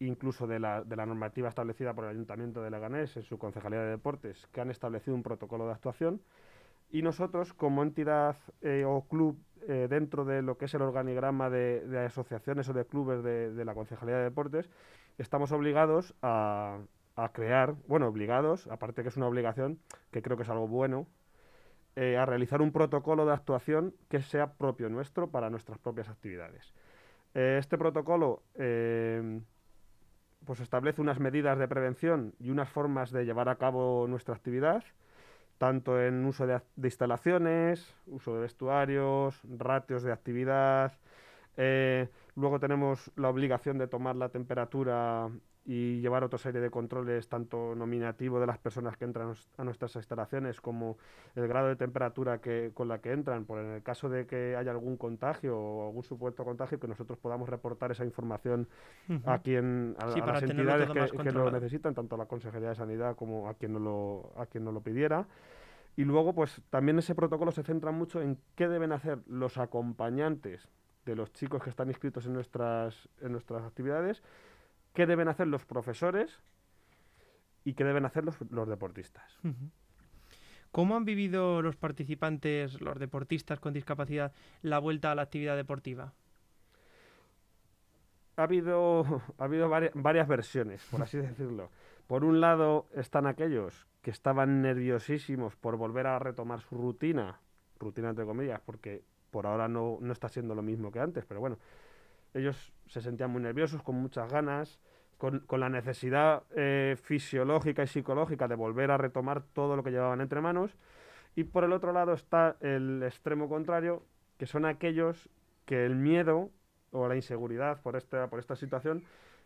incluso 0.00 0.46
de 0.46 0.58
la, 0.58 0.82
de 0.82 0.96
la 0.96 1.06
normativa 1.06 1.48
establecida 1.48 1.94
por 1.94 2.04
el 2.04 2.10
Ayuntamiento 2.10 2.62
de 2.62 2.70
Leganés 2.70 3.16
en 3.16 3.22
su 3.22 3.38
Concejalía 3.38 3.80
de 3.80 3.90
Deportes, 3.90 4.46
que 4.52 4.60
han 4.60 4.70
establecido 4.70 5.14
un 5.14 5.22
protocolo 5.22 5.66
de 5.66 5.72
actuación. 5.72 6.20
Y 6.90 7.02
nosotros, 7.02 7.52
como 7.54 7.82
entidad 7.82 8.36
eh, 8.62 8.84
o 8.86 9.02
club 9.02 9.38
eh, 9.68 9.86
dentro 9.88 10.24
de 10.24 10.42
lo 10.42 10.56
que 10.58 10.66
es 10.66 10.74
el 10.74 10.82
organigrama 10.82 11.50
de, 11.50 11.80
de 11.86 11.98
asociaciones 11.98 12.68
o 12.68 12.72
de 12.72 12.84
clubes 12.86 13.22
de, 13.22 13.52
de 13.52 13.64
la 13.64 13.74
Concejalía 13.74 14.16
de 14.16 14.24
Deportes, 14.24 14.70
estamos 15.18 15.52
obligados 15.52 16.14
a, 16.22 16.78
a 17.16 17.32
crear, 17.32 17.74
bueno, 17.86 18.08
obligados, 18.08 18.66
aparte 18.68 19.02
que 19.02 19.08
es 19.08 19.16
una 19.16 19.26
obligación, 19.26 19.78
que 20.10 20.22
creo 20.22 20.36
que 20.36 20.42
es 20.42 20.48
algo 20.48 20.68
bueno, 20.68 21.06
eh, 21.96 22.16
a 22.16 22.26
realizar 22.26 22.60
un 22.60 22.72
protocolo 22.72 23.24
de 23.24 23.32
actuación 23.32 23.94
que 24.08 24.20
sea 24.20 24.54
propio 24.54 24.88
nuestro 24.88 25.30
para 25.30 25.50
nuestras 25.50 25.78
propias 25.78 26.08
actividades. 26.08 26.74
Eh, 27.34 27.56
este 27.58 27.78
protocolo 27.78 28.42
eh, 28.56 29.40
pues 30.44 30.60
establece 30.60 31.00
unas 31.00 31.20
medidas 31.20 31.58
de 31.58 31.68
prevención 31.68 32.34
y 32.38 32.50
unas 32.50 32.68
formas 32.68 33.10
de 33.10 33.24
llevar 33.24 33.48
a 33.48 33.56
cabo 33.56 34.06
nuestra 34.08 34.34
actividad, 34.34 34.84
tanto 35.58 36.00
en 36.00 36.24
uso 36.26 36.46
de 36.46 36.60
instalaciones, 36.82 37.94
uso 38.06 38.34
de 38.34 38.42
vestuarios, 38.42 39.40
ratios 39.58 40.02
de 40.02 40.12
actividad. 40.12 40.92
eh, 41.56 42.08
luego 42.34 42.58
tenemos 42.58 43.12
la 43.16 43.28
obligación 43.28 43.78
de 43.78 43.86
tomar 43.86 44.16
la 44.16 44.28
temperatura 44.30 45.30
y 45.66 46.00
llevar 46.00 46.24
otra 46.24 46.38
serie 46.38 46.60
de 46.60 46.70
controles, 46.70 47.28
tanto 47.28 47.74
nominativo 47.74 48.38
de 48.38 48.46
las 48.46 48.58
personas 48.58 48.98
que 48.98 49.06
entran 49.06 49.32
a 49.56 49.64
nuestras 49.64 49.96
instalaciones 49.96 50.60
como 50.60 50.98
el 51.34 51.48
grado 51.48 51.68
de 51.68 51.76
temperatura 51.76 52.38
que, 52.38 52.72
con 52.74 52.88
la 52.88 52.98
que 52.98 53.12
entran, 53.12 53.46
por 53.46 53.60
en 53.60 53.72
el 53.72 53.82
caso 53.82 54.10
de 54.10 54.26
que 54.26 54.56
haya 54.56 54.70
algún 54.70 54.98
contagio 54.98 55.58
o 55.58 55.86
algún 55.86 56.02
supuesto 56.02 56.44
contagio, 56.44 56.78
que 56.78 56.86
nosotros 56.86 57.18
podamos 57.18 57.48
reportar 57.48 57.90
esa 57.92 58.04
información 58.04 58.68
a 59.24 59.38
quien 59.38 59.96
a, 59.98 60.10
Sí, 60.10 60.20
a 60.20 60.24
para 60.24 60.40
las 60.40 60.50
entidades 60.50 60.90
que, 60.90 61.18
que 61.18 61.32
lo 61.32 61.50
necesitan, 61.50 61.94
tanto 61.94 62.16
a 62.16 62.18
la 62.18 62.26
Consejería 62.26 62.68
de 62.68 62.74
Sanidad 62.74 63.16
como 63.16 63.48
a 63.48 63.54
quien 63.54 63.72
no 63.72 63.78
lo, 63.78 64.32
a 64.36 64.44
quien 64.46 64.64
no 64.64 64.72
lo 64.72 64.82
pidiera. 64.82 65.26
Y 65.96 66.04
luego, 66.04 66.34
pues 66.34 66.60
también 66.70 66.98
ese 66.98 67.14
protocolo 67.14 67.52
se 67.52 67.62
centra 67.62 67.90
mucho 67.90 68.20
en 68.20 68.38
qué 68.56 68.68
deben 68.68 68.92
hacer 68.92 69.20
los 69.26 69.58
acompañantes 69.58 70.68
de 71.04 71.14
los 71.16 71.32
chicos 71.32 71.62
que 71.62 71.70
están 71.70 71.88
inscritos 71.88 72.26
en 72.26 72.32
nuestras, 72.32 73.08
en 73.20 73.32
nuestras 73.32 73.62
actividades, 73.62 74.22
qué 74.94 75.06
deben 75.06 75.28
hacer 75.28 75.46
los 75.48 75.66
profesores 75.66 76.40
y 77.64 77.74
qué 77.74 77.84
deben 77.84 78.06
hacer 78.06 78.24
los, 78.24 78.36
los 78.50 78.68
deportistas. 78.68 79.38
¿Cómo 80.72 80.96
han 80.96 81.04
vivido 81.04 81.62
los 81.62 81.76
participantes, 81.76 82.80
los 82.80 82.98
deportistas 82.98 83.60
con 83.60 83.72
discapacidad, 83.74 84.32
la 84.62 84.78
vuelta 84.78 85.10
a 85.10 85.14
la 85.14 85.22
actividad 85.22 85.56
deportiva? 85.56 86.14
ha 88.36 88.42
habido, 88.42 89.04
ha 89.38 89.44
habido 89.44 89.68
vari- 89.68 89.90
varias 89.94 90.28
versiones, 90.28 90.84
por 90.90 91.02
así 91.02 91.18
decirlo. 91.28 91.70
Por 92.06 92.24
un 92.24 92.40
lado 92.40 92.86
están 92.94 93.26
aquellos 93.26 93.86
que 94.02 94.10
estaban 94.10 94.60
nerviosísimos 94.62 95.56
por 95.56 95.76
volver 95.76 96.06
a 96.06 96.18
retomar 96.18 96.60
su 96.60 96.76
rutina, 96.76 97.40
rutina 97.78 98.10
entre 98.10 98.26
comillas, 98.26 98.60
porque 98.60 99.02
por 99.30 99.46
ahora 99.46 99.68
no, 99.68 99.98
no 100.00 100.12
está 100.12 100.28
siendo 100.28 100.54
lo 100.54 100.62
mismo 100.62 100.92
que 100.92 101.00
antes, 101.00 101.24
pero 101.24 101.40
bueno, 101.40 101.58
ellos 102.34 102.72
se 102.86 103.00
sentían 103.00 103.30
muy 103.30 103.42
nerviosos, 103.42 103.82
con 103.82 103.96
muchas 103.96 104.30
ganas, 104.30 104.78
con, 105.18 105.40
con 105.40 105.60
la 105.60 105.68
necesidad 105.68 106.42
eh, 106.54 106.96
fisiológica 107.02 107.82
y 107.82 107.86
psicológica 107.86 108.48
de 108.48 108.56
volver 108.56 108.90
a 108.90 108.98
retomar 108.98 109.42
todo 109.42 109.76
lo 109.76 109.82
que 109.82 109.90
llevaban 109.90 110.20
entre 110.20 110.40
manos. 110.40 110.76
Y 111.36 111.44
por 111.44 111.64
el 111.64 111.72
otro 111.72 111.92
lado 111.92 112.12
está 112.12 112.56
el 112.60 113.02
extremo 113.02 113.48
contrario, 113.48 114.02
que 114.38 114.46
son 114.46 114.64
aquellos 114.64 115.28
que 115.64 115.86
el 115.86 115.96
miedo 115.96 116.50
o 116.90 117.08
la 117.08 117.16
inseguridad 117.16 117.80
por 117.82 117.96
esta, 117.96 118.28
por 118.28 118.38
esta 118.38 118.56
situación 118.56 119.04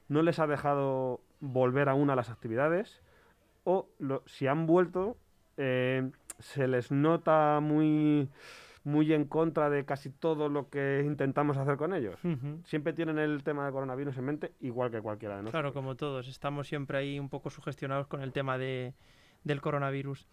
no 0.09 0.23
les 0.23 0.39
ha 0.39 0.47
dejado 0.47 1.21
volver 1.41 1.89
aún 1.89 2.11
a 2.11 2.17
las 2.17 2.31
actividades 2.31 3.01
o 3.65 3.89
si 4.27 4.47
han 4.47 4.67
vuelto 4.67 5.17
eh, 5.57 6.11
se 6.39 6.69
les 6.69 6.91
nota 6.91 7.61
muy, 7.61 8.29
muy 8.85 9.13
en 9.13 9.25
contra 9.25 9.71
de 9.71 9.85
casi 9.85 10.11
todo 10.11 10.49
lo 10.49 10.69
que 10.69 11.03
intentamos 11.05 11.57
hacer 11.57 11.77
con 11.77 11.95
ellos. 11.95 12.19
Siempre 12.65 12.93
tienen 12.93 13.19
el 13.19 13.43
tema 13.43 13.67
de 13.67 13.73
coronavirus 13.73 14.17
en 14.19 14.25
mente, 14.25 14.53
igual 14.61 14.91
que 14.91 15.01
cualquiera 15.01 15.37
de 15.37 15.43
nosotros. 15.43 15.61
Claro, 15.61 15.75
como 15.75 15.97
todos, 15.97 16.29
estamos 16.29 16.69
siempre 16.69 16.99
ahí 16.99 17.19
un 17.19 17.29
poco 17.29 17.51
sugestionados 17.51 18.07
con 18.07 18.23
el 18.23 18.33
tema 18.33 18.59
de, 18.59 18.95
del 19.45 19.61
coronavirus. 19.61 20.27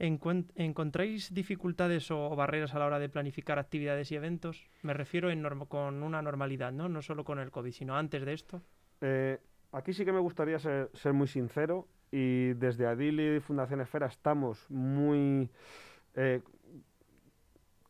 ¿Encontráis 0.00 1.34
dificultades 1.34 2.10
o 2.10 2.34
barreras 2.34 2.74
a 2.74 2.78
la 2.78 2.86
hora 2.86 2.98
de 2.98 3.10
planificar 3.10 3.58
actividades 3.58 4.10
y 4.10 4.16
eventos? 4.16 4.70
Me 4.80 4.94
refiero 4.94 5.30
en 5.30 5.42
con 5.68 6.02
una 6.02 6.22
normalidad, 6.22 6.72
¿no? 6.72 6.88
No 6.88 7.02
solo 7.02 7.22
con 7.22 7.38
el 7.38 7.50
COVID, 7.50 7.72
sino 7.72 7.96
antes 7.96 8.24
de 8.24 8.32
esto. 8.32 8.62
Eh, 9.02 9.38
aquí 9.72 9.92
sí 9.92 10.06
que 10.06 10.12
me 10.12 10.18
gustaría 10.18 10.58
ser, 10.58 10.90
ser 10.94 11.12
muy 11.12 11.28
sincero 11.28 11.86
y 12.10 12.54
desde 12.54 12.86
Adil 12.86 13.20
y 13.20 13.40
Fundación 13.40 13.82
Esfera 13.82 14.06
estamos 14.06 14.70
muy 14.70 15.50
eh, 16.14 16.40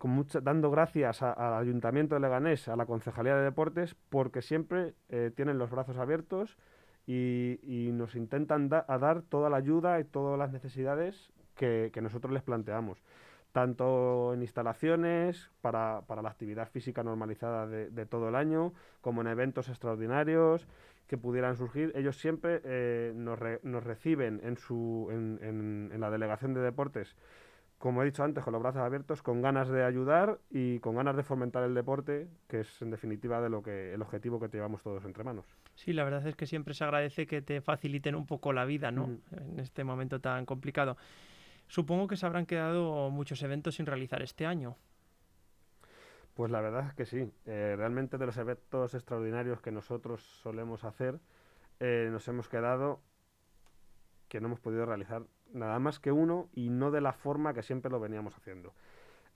con 0.01 0.13
mucha- 0.13 0.41
dando 0.41 0.71
gracias 0.71 1.21
al 1.21 1.53
Ayuntamiento 1.61 2.15
de 2.15 2.23
Leganés, 2.23 2.69
a 2.69 2.75
la 2.75 2.87
Concejalía 2.87 3.37
de 3.37 3.43
Deportes, 3.43 3.95
porque 4.09 4.41
siempre 4.41 4.95
eh, 5.11 5.31
tienen 5.37 5.59
los 5.59 5.71
brazos 5.71 5.99
abiertos 5.99 6.57
y, 7.07 7.91
nos 7.93 8.15
intentan 8.17 8.71
a 8.73 8.99
dar 8.99 9.21
toda 9.21 9.51
la 9.51 9.59
ayuda 9.59 10.01
y 10.01 10.05
todas 10.05 10.39
las 10.39 10.53
necesidades 10.53 11.31
que, 11.55 11.93
nosotros 12.01 12.33
les 12.33 12.43
planteamos 12.43 13.03
tanto 13.53 14.33
en 14.33 14.41
instalaciones 14.41 15.51
para, 15.61 16.01
para 16.07 16.23
la 16.23 16.31
actividad 16.31 16.71
física 16.71 17.03
normalizada 17.03 17.67
de, 17.67 18.07
todo 18.07 18.31
el 18.31 18.37
año, 18.37 18.73
como 19.03 19.21
en 19.21 19.27
eventos 19.27 19.69
extraordinarios 19.69 20.67
que 21.09 21.19
pudieran 21.19 21.57
surgir. 21.57 21.93
Ellos 21.95 22.17
siempre 22.17 22.63
eh, 22.65 23.13
nos, 23.15 23.39
re- 23.39 23.61
nos 23.65 23.85
reciben 23.85 24.41
en, 24.45 24.57
su, 24.57 25.09
en- 25.11 25.91
en 25.93 26.01
la 26.01 26.11
delegación 26.11 26.55
de 26.55 26.61
deportes, 26.61 27.17
como 27.81 28.03
he 28.03 28.05
dicho 28.05 28.23
antes, 28.23 28.45
con 28.45 28.53
los 28.53 28.61
brazos 28.61 28.83
abiertos, 28.83 29.23
con 29.23 29.41
ganas 29.41 29.71
de 29.71 29.83
ayudar 29.83 30.39
y 30.51 30.81
con 30.81 30.97
ganas 30.97 31.17
de 31.17 31.23
fomentar 31.23 31.65
el 31.65 31.75
deporte, 31.75 32.29
que 32.47 32.61
es 32.61 32.83
en 32.83 32.91
definitiva 32.91 33.41
de 33.41 33.49
lo 33.49 33.63
que 33.63 33.95
el 33.95 34.03
objetivo 34.03 34.39
que 34.39 34.49
llevamos 34.49 34.83
todos 34.83 35.03
entre 35.07 35.25
manos. 35.25 35.47
Sí, 35.77 35.95
la 35.95 36.05
verdad 36.05 36.27
es 36.27 36.37
que 36.37 36.45
siempre 36.45 36.75
se 36.75 36.85
agradece 36.85 37.27
que 37.27 37.41
te 37.41 37.63
faciliten 37.63 38.15
un 38.15 38.27
poco 38.27 38.53
la 38.53 38.67
vida, 38.67 38.91
¿no? 38.91 39.19
En 39.33 39.59
este 39.59 39.83
momento 39.83 40.21
tan 40.21 40.45
complicado. 40.45 40.99
Supongo 41.69 42.07
que 42.07 42.19
se 42.19 42.27
habrán 42.27 42.45
quedado 42.45 43.09
muchos 43.09 43.43
eventos 43.43 43.77
sin 43.77 43.87
realizar 43.87 44.21
este 44.21 44.45
año. 44.45 44.77
Pues 46.35 46.51
la 46.51 46.61
verdad 46.61 46.87
es 46.87 46.93
que 46.93 47.07
sí. 47.07 47.33
Eh, 47.47 47.77
realmente 47.79 48.19
de 48.19 48.27
los 48.27 48.37
eventos 48.37 48.93
extraordinarios 48.93 49.63
que 49.63 49.71
nosotros 49.71 50.23
solemos 50.43 50.85
hacer, 50.85 51.19
eh, 51.79 52.11
nos 52.13 52.29
hemos 52.29 52.47
quedado 52.51 53.01
que 54.29 54.39
no 54.39 54.49
hemos 54.49 54.61
podido 54.61 54.85
realizar 54.85 55.23
nada 55.53 55.79
más 55.79 55.99
que 56.01 56.13
uno 56.13 56.49
y 56.55 56.71
no 56.71 56.91
de 56.91 57.01
la 57.01 57.13
forma 57.13 57.55
que 57.55 57.63
siempre 57.63 57.91
lo 57.91 58.01
veníamos 58.01 58.37
haciendo. 58.37 58.73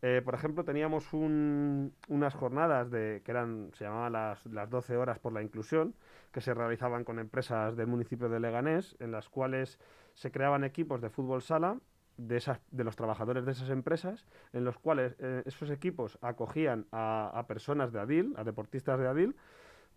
Eh, 0.02 0.20
por 0.24 0.34
ejemplo, 0.34 0.64
teníamos 0.64 1.12
un- 1.14 1.94
unas 2.08 2.34
jornadas 2.34 2.90
de, 2.90 3.22
que 3.24 3.30
eran, 3.30 3.70
se 3.74 3.84
llamaban 3.84 4.12
las, 4.12 4.44
las 4.46 4.68
12 4.68 4.96
horas 4.96 5.18
por 5.18 5.32
la 5.32 5.42
inclusión, 5.42 5.94
que 6.32 6.40
se 6.42 6.52
realizaban 6.52 7.04
con 7.04 7.18
empresas 7.18 7.76
del 7.76 7.86
municipio 7.86 8.28
de 8.28 8.38
Leganés, 8.40 8.96
en 9.00 9.12
las 9.12 9.28
cuales 9.30 9.78
se 10.14 10.30
creaban 10.30 10.62
equipos 10.64 11.00
de 11.00 11.08
fútbol 11.10 11.40
sala 11.42 11.78
de, 12.18 12.36
esas, 12.36 12.60
de 12.70 12.84
los 12.84 12.96
trabajadores 12.96 13.46
de 13.46 13.52
esas 13.52 13.70
empresas, 13.70 14.26
en 14.52 14.64
los 14.64 14.78
cuales 14.78 15.16
eh, 15.20 15.42
esos 15.46 15.70
equipos 15.70 16.18
acogían 16.20 16.86
a, 16.92 17.30
a 17.34 17.46
personas 17.46 17.92
de 17.92 18.00
Adil, 18.00 18.34
a 18.36 18.44
deportistas 18.44 18.98
de 19.00 19.08
Adil, 19.08 19.36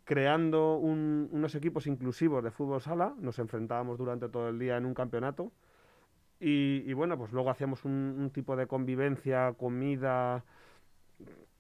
creando 0.06 0.78
un- 0.78 1.30
unos 1.32 1.56
equipos 1.56 1.88
inclusivos 1.88 2.44
de 2.44 2.52
fútbol 2.52 2.82
sala. 2.82 3.14
Nos 3.20 3.40
enfrentábamos 3.40 3.98
durante 3.98 4.30
todo 4.30 4.50
el 4.50 4.60
día 4.60 4.78
en 4.78 4.86
un 4.86 4.94
campeonato. 4.94 5.52
Y, 6.40 6.84
y 6.86 6.94
bueno, 6.94 7.18
pues 7.18 7.32
luego 7.32 7.50
hacíamos 7.50 7.84
un, 7.86 7.92
un 8.20 8.30
tipo 8.30 8.56
de 8.56 8.68
convivencia, 8.68 9.54
comida, 9.58 10.44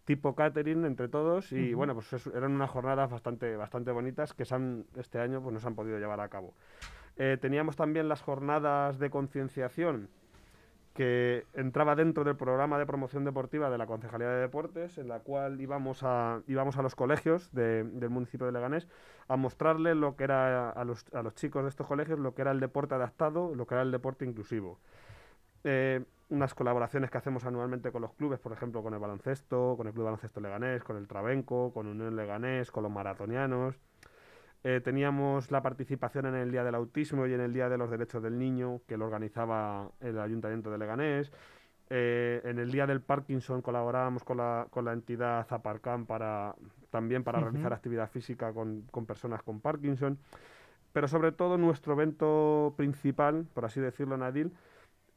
tipo 0.06 0.36
catering 0.36 0.86
entre 0.86 1.08
todos. 1.08 1.52
Y 1.52 1.74
bueno, 1.74 1.94
pues 1.94 2.14
eso- 2.14 2.36
eran 2.36 2.52
unas 2.54 2.70
jornadas 2.70 3.10
bastante, 3.10 3.56
bastante 3.56 3.92
bonitas 3.92 4.34
que 4.34 4.46
se 4.46 4.56
han- 4.56 4.86
este 4.96 5.20
año 5.20 5.42
pues, 5.42 5.54
no 5.54 5.60
se 5.60 5.68
han 5.68 5.76
podido 5.76 5.98
llevar 6.00 6.20
a 6.20 6.30
cabo. 6.30 6.54
Eh, 7.18 7.38
teníamos 7.42 7.76
también 7.76 8.08
las 8.08 8.22
jornadas 8.22 9.00
de 9.00 9.10
concienciación 9.10 10.10
que 10.98 11.46
entraba 11.54 11.96
dentro 11.96 12.24
del 12.24 12.36
programa 12.36 12.80
de 12.80 12.88
promoción 12.88 13.24
deportiva 13.24 13.70
de 13.70 13.78
la 13.78 13.86
Concejalía 13.86 14.30
de 14.30 14.42
Deportes, 14.42 14.98
en 14.98 15.08
la 15.08 15.20
cual 15.20 15.62
íbamos 15.62 16.02
a, 16.02 16.42
íbamos 16.48 16.76
a 16.78 16.82
los 16.82 16.96
colegios 16.96 17.52
de- 17.54 17.84
del 17.84 18.10
municipio 18.10 18.48
de 18.48 18.52
Leganés 18.52 18.88
a 19.28 19.36
mostrarles 19.36 19.96
lo 19.96 20.16
que 20.16 20.24
era 20.24 20.72
a 20.72 20.84
los, 20.84 21.06
a 21.14 21.22
los 21.22 21.36
chicos 21.36 21.62
de 21.64 21.70
estos 21.70 21.86
colegios 21.86 22.18
lo 22.18 22.34
que 22.34 22.42
era 22.42 22.50
el 22.50 22.60
deporte 22.60 22.96
adaptado, 22.96 23.54
lo 23.54 23.68
que 23.68 23.76
era 23.76 23.84
el 23.84 23.92
deporte 23.92 24.26
inclusivo. 24.26 24.80
Eh, 25.64 26.04
unas 26.30 26.54
colaboraciones 26.56 27.12
que 27.12 27.18
hacemos 27.20 27.46
anualmente 27.46 27.92
con 27.92 28.02
los 28.02 28.14
clubes, 28.14 28.40
por 28.40 28.52
ejemplo, 28.52 28.82
con 28.82 28.94
el 28.94 29.00
baloncesto, 29.00 29.76
con 29.78 29.86
el 29.88 29.94
Club 29.94 30.06
Baloncesto 30.06 30.42
Leganés, 30.42 30.84
con 30.84 30.98
el 30.98 31.08
Trabenco, 31.08 31.72
con 31.74 31.86
Unión 31.88 32.16
Leganés, 32.16 32.72
con 32.72 32.84
los 32.84 32.92
maratonianos. 32.92 33.76
Eh, 34.64 34.82
teníamos 34.84 35.52
la 35.52 35.62
participación 35.62 36.26
en 36.26 36.36
el 36.36 36.52
Día 36.52 36.64
del 36.64 36.76
Autismo 36.76 37.28
y 37.28 37.34
en 37.34 37.42
el 37.42 37.54
Día 37.54 37.70
de 37.70 37.78
los 37.78 37.90
Derechos 37.90 38.24
del 38.24 38.38
Niño, 38.38 38.82
que 38.88 38.98
lo 38.98 39.06
organizaba 39.06 39.90
el 40.02 40.20
Ayuntamiento 40.20 40.72
de 40.72 40.78
Leganés. 40.78 41.32
Eh, 41.90 42.42
en 42.44 42.60
el 42.60 42.70
Día 42.70 42.86
del 42.86 43.02
Parkinson 43.02 43.62
colaborábamos 43.62 44.24
con 44.24 44.38
la, 44.38 44.68
con 44.70 44.84
la 44.84 44.92
entidad 44.92 45.48
Zaparcam 45.48 46.06
para, 46.06 46.54
también 46.90 47.24
para 47.24 47.40
realizar 47.40 47.72
actividad 47.72 48.10
física 48.10 48.52
con, 48.52 48.82
con 48.92 49.06
personas 49.06 49.42
con 49.44 49.62
Parkinson. 49.62 50.18
Pero 50.92 51.08
sobre 51.08 51.32
todo 51.32 51.58
nuestro 51.58 51.94
evento 51.94 52.74
principal, 52.76 53.46
por 53.54 53.66
así 53.66 53.80
decirlo, 53.80 54.18
Nadil, 54.18 54.52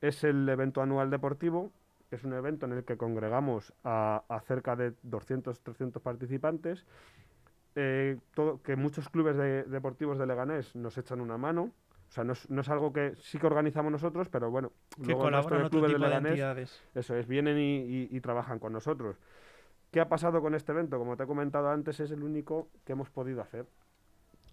es 0.00 0.22
el 0.22 0.48
evento 0.48 0.82
anual 0.82 1.10
deportivo. 1.10 1.72
Es 2.10 2.24
un 2.24 2.34
evento 2.34 2.66
en 2.66 2.72
el 2.72 2.84
que 2.84 2.96
congregamos 2.96 3.72
a, 3.82 4.22
a 4.28 4.40
cerca 4.40 4.76
de 4.76 4.92
200-300 5.04 6.00
participantes 6.00 6.84
eh, 7.82 8.18
todo- 8.34 8.60
que 8.62 8.76
muchos 8.76 9.08
clubes 9.08 9.36
de- 9.36 9.62
deportivos 9.64 10.18
de 10.18 10.26
Leganés 10.26 10.76
nos 10.76 10.98
echan 10.98 11.20
una 11.20 11.38
mano. 11.38 11.70
O 12.08 12.12
sea, 12.12 12.24
no 12.24 12.32
es, 12.32 12.50
no 12.50 12.60
es 12.60 12.68
algo 12.68 12.92
que 12.92 13.14
sí 13.16 13.38
que 13.38 13.46
organizamos 13.46 13.90
nosotros, 13.92 14.28
pero 14.28 14.50
bueno, 14.50 14.72
Que 14.96 15.06
luego 15.12 15.28
el 15.28 15.34
resto 15.34 15.48
colaboran 15.48 15.62
de 15.64 15.70
clubes 15.70 15.88
de 15.92 15.98
de 15.98 16.04
Leganés, 16.04 16.30
entidades. 16.32 16.82
eso 16.94 17.14
es, 17.16 17.26
vienen 17.26 17.56
y, 17.58 17.76
y- 17.78 18.08
y 18.10 18.20
trabajan 18.20 18.58
con 18.58 18.72
nosotros. 18.72 19.16
¿Qué 19.92 20.00
ha 20.00 20.08
pasado 20.08 20.40
con 20.42 20.54
este 20.54 20.72
evento? 20.72 20.98
Como 20.98 21.16
te 21.16 21.22
he 21.22 21.26
comentado 21.26 21.70
antes, 21.70 21.98
es 22.00 22.10
el 22.10 22.22
único 22.22 22.68
que 22.84 22.92
hemos 22.92 23.08
podido 23.10 23.40
hacer. 23.40 23.66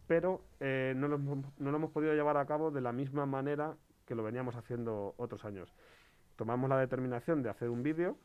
Pero 0.08 0.42
eh, 0.60 0.94
no, 0.96 1.08
lo, 1.08 1.18
no 1.18 1.44
lo 1.72 1.76
hemos 1.78 1.92
podido 1.92 2.14
llevar 2.14 2.38
a 2.38 2.46
cabo 2.46 2.72
de 2.72 2.82
la 2.82 2.92
misma 2.94 3.26
manera 3.26 3.76
que 4.06 4.16
lo 4.16 4.24
veníamos 4.24 4.56
haciendo 4.56 5.14
otros 5.18 5.44
años. 5.44 5.74
Tomamos 6.38 6.70
la 6.70 6.78
determinación 6.78 7.44
de 7.44 7.50
hacer 7.50 7.70
un 7.70 7.84
vídeo 7.84 8.16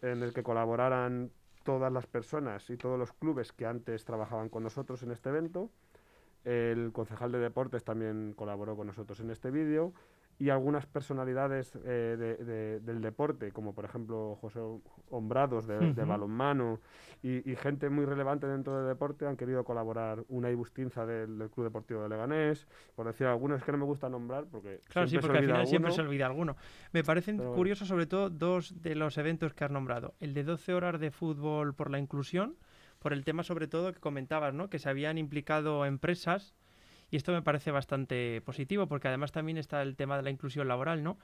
en 0.00 0.22
el 0.22 0.32
que 0.32 0.42
colaboraran 0.42 1.30
todas 1.64 1.92
las 1.92 2.06
personas 2.06 2.68
y 2.70 2.76
todos 2.76 2.98
los 2.98 3.12
clubes 3.12 3.52
que 3.52 3.66
antes 3.66 4.04
trabajaban 4.04 4.48
con 4.48 4.62
nosotros 4.62 5.02
en 5.02 5.10
este 5.10 5.28
evento. 5.30 5.70
El 6.44 6.92
concejal 6.92 7.30
de 7.32 7.38
deportes 7.38 7.84
también 7.84 8.34
colaboró 8.36 8.76
con 8.76 8.88
nosotros 8.88 9.20
en 9.20 9.30
este 9.30 9.50
vídeo 9.50 9.92
y 10.42 10.50
algunas 10.50 10.86
personalidades 10.86 11.76
eh, 11.84 12.16
de- 12.18 12.36
de- 12.44 12.80
del 12.80 13.00
deporte, 13.00 13.52
como 13.52 13.74
por 13.74 13.84
ejemplo 13.84 14.36
José 14.40 14.58
Hombrados 15.10 15.66
de, 15.66 16.04
balonmano 16.04 16.80
y, 17.22 17.48
y 17.50 17.54
gente 17.54 17.88
muy 17.90 18.04
relevante 18.06 18.46
dentro 18.48 18.76
del 18.78 18.88
deporte 18.88 19.26
han 19.26 19.36
querido 19.36 19.62
colaborar. 19.64 20.24
Una 20.28 20.50
Bustinza 20.54 21.06
del, 21.06 21.38
del 21.38 21.48
Club 21.50 21.66
Deportivo 21.66 22.02
de 22.02 22.08
Leganés, 22.08 22.66
por 22.96 23.06
decir 23.06 23.26
algunos 23.26 23.62
que 23.62 23.70
no 23.72 23.78
me 23.78 23.84
gusta 23.84 24.08
nombrar 24.08 24.46
porque 24.50 24.80
Claro, 24.88 25.06
sí, 25.06 25.18
porque 25.18 25.38
al 25.38 25.44
final 25.44 25.66
siempre 25.66 25.92
se 25.92 26.00
olvida 26.00 26.26
alguno. 26.26 26.56
Me 26.92 27.04
parecen 27.04 27.36
Pero 27.36 27.52
curiosos 27.54 27.86
sobre 27.86 28.06
todo 28.06 28.28
dos 28.28 28.82
de 28.82 28.94
los 28.96 29.18
eventos 29.18 29.54
que 29.54 29.64
has 29.64 29.70
nombrado. 29.70 30.14
El 30.18 30.34
de 30.34 30.42
12 30.42 30.74
horas 30.74 30.98
de 30.98 31.10
fútbol 31.12 31.74
por 31.74 31.90
la 31.90 31.98
inclusión, 32.00 32.56
por 32.98 33.12
el 33.12 33.24
tema 33.24 33.42
sobre 33.44 33.68
todo 33.68 33.92
que 33.92 34.00
comentabas, 34.00 34.54
¿no? 34.54 34.68
Que 34.70 34.78
se 34.80 34.88
habían 34.88 35.18
implicado 35.18 35.86
empresas 35.86 36.54
y 37.12 37.16
esto 37.16 37.30
me 37.30 37.42
parece 37.42 37.70
bastante 37.70 38.40
positivo 38.40 38.88
porque 38.88 39.06
además 39.06 39.30
también 39.32 39.58
está 39.58 39.82
el 39.82 39.96
tema 39.96 40.16
de 40.16 40.22
la 40.22 40.30
inclusión 40.30 40.66
laboral, 40.66 41.04
¿no? 41.04 41.18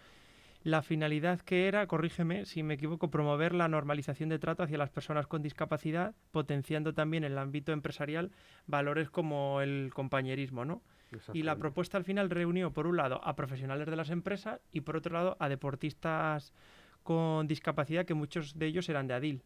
La 0.63 0.83
finalidad 0.83 1.41
que 1.41 1.67
era, 1.67 1.87
corrígeme 1.87 2.45
si 2.45 2.63
me 2.63 2.75
equivoco, 2.75 3.11
promover 3.11 3.55
la 3.55 3.69
normalización 3.69 4.29
de 4.29 4.39
trato 4.39 4.63
hacia 4.63 4.77
las 4.77 4.91
personas 4.91 5.27
con 5.27 5.41
discapacidad, 5.41 6.15
potenciando 6.31 6.93
también 6.93 7.25
en 7.25 7.33
el 7.33 7.39
ámbito 7.39 7.73
empresarial 7.73 8.33
valores 8.67 9.09
como 9.09 9.63
el 9.63 9.91
compañerismo, 9.95 10.67
¿no? 10.67 10.83
Y 11.33 11.43
la 11.43 11.57
propuesta 11.57 11.97
al 11.97 12.05
final 12.05 12.29
reunió, 12.29 12.71
por 12.71 12.87
un 12.87 12.99
lado, 12.99 13.25
a 13.25 13.35
profesionales 13.35 13.87
de 13.87 13.97
las 13.97 14.11
empresas 14.11 14.61
y, 14.71 14.83
por 14.83 14.97
otro 14.97 15.15
lado, 15.15 15.37
a 15.41 15.49
deportistas 15.49 16.53
con 17.03 17.47
discapacidad, 17.47 18.05
que 18.05 18.13
muchos 18.13 18.59
de 18.59 18.67
ellos 18.67 18.91
eran 18.91 19.07
de 19.07 19.15
Adil. 19.15 19.43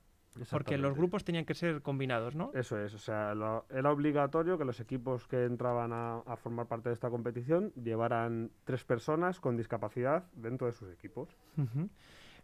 Porque 0.51 0.79
los 0.79 0.95
grupos 0.97 1.25
tenían 1.25 1.45
que 1.45 1.55
ser 1.55 1.83
combinados, 1.83 2.35
¿no? 2.35 2.51
Eso 2.55 2.79
es, 2.79 2.95
o 2.95 2.99
sea, 2.99 3.35
lo- 3.35 3.67
era 3.71 3.91
obligatorio 3.93 4.57
que 4.57 4.65
los 4.65 4.81
equipos 4.81 5.27
que 5.27 5.45
entraban 5.45 5.93
a, 5.93 6.19
a 6.21 6.37
formar 6.37 6.67
parte 6.67 6.89
de 6.89 6.95
esta 6.95 7.11
competición 7.11 7.73
llevaran 7.75 8.51
tres 8.65 8.85
personas 8.85 9.41
con 9.41 9.57
discapacidad 9.57 10.25
dentro 10.35 10.67
de 10.67 10.73
sus 10.73 10.91
equipos. 10.93 11.29
Ujú. 11.59 11.91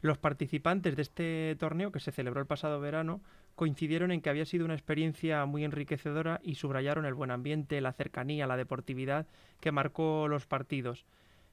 Los 0.00 0.18
participantes 0.18 0.94
de 0.96 1.02
este 1.02 1.56
torneo, 1.58 1.90
que 1.90 1.98
se 1.98 2.12
celebró 2.12 2.40
el 2.40 2.46
pasado 2.46 2.78
verano, 2.80 3.20
coincidieron 3.56 4.12
en 4.12 4.20
que 4.20 4.30
había 4.30 4.44
sido 4.44 4.64
una 4.64 4.74
experiencia 4.74 5.44
muy 5.46 5.64
enriquecedora 5.64 6.40
y 6.44 6.54
subrayaron 6.54 7.04
el 7.04 7.14
buen 7.14 7.32
ambiente, 7.32 7.80
la 7.80 7.92
cercanía, 7.92 8.46
la 8.46 8.56
deportividad 8.56 9.26
que 9.60 9.72
marcó 9.72 10.28
los 10.28 10.46
partidos. 10.46 11.04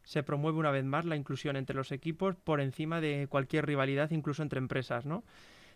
Se 0.04 0.22
promueve 0.22 0.60
una 0.60 0.70
vez 0.70 0.86
más 0.86 1.06
la 1.06 1.16
inclusión 1.16 1.56
entre 1.56 1.76
los 1.76 1.92
equipos 1.92 2.36
por 2.36 2.62
encima 2.62 3.02
de 3.02 3.26
cualquier 3.28 3.66
rivalidad, 3.66 4.12
incluso 4.12 4.44
entre 4.44 4.60
empresas, 4.60 5.08
¿no? 5.08 5.24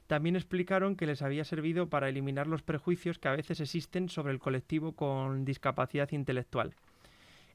También 0.10 0.36
explicaron 0.36 0.96
que 0.96 1.06
les 1.06 1.22
había 1.22 1.44
servido 1.46 1.88
para 1.88 2.10
eliminar 2.10 2.48
los 2.48 2.64
prejuicios 2.64 3.20
que 3.20 3.28
a 3.28 3.36
veces 3.36 3.60
existen 3.60 4.10
sobre 4.10 4.34
el 4.34 4.40
colectivo 4.40 4.94
con 4.94 5.46
discapacidad 5.46 6.12
intelectual. 6.14 6.74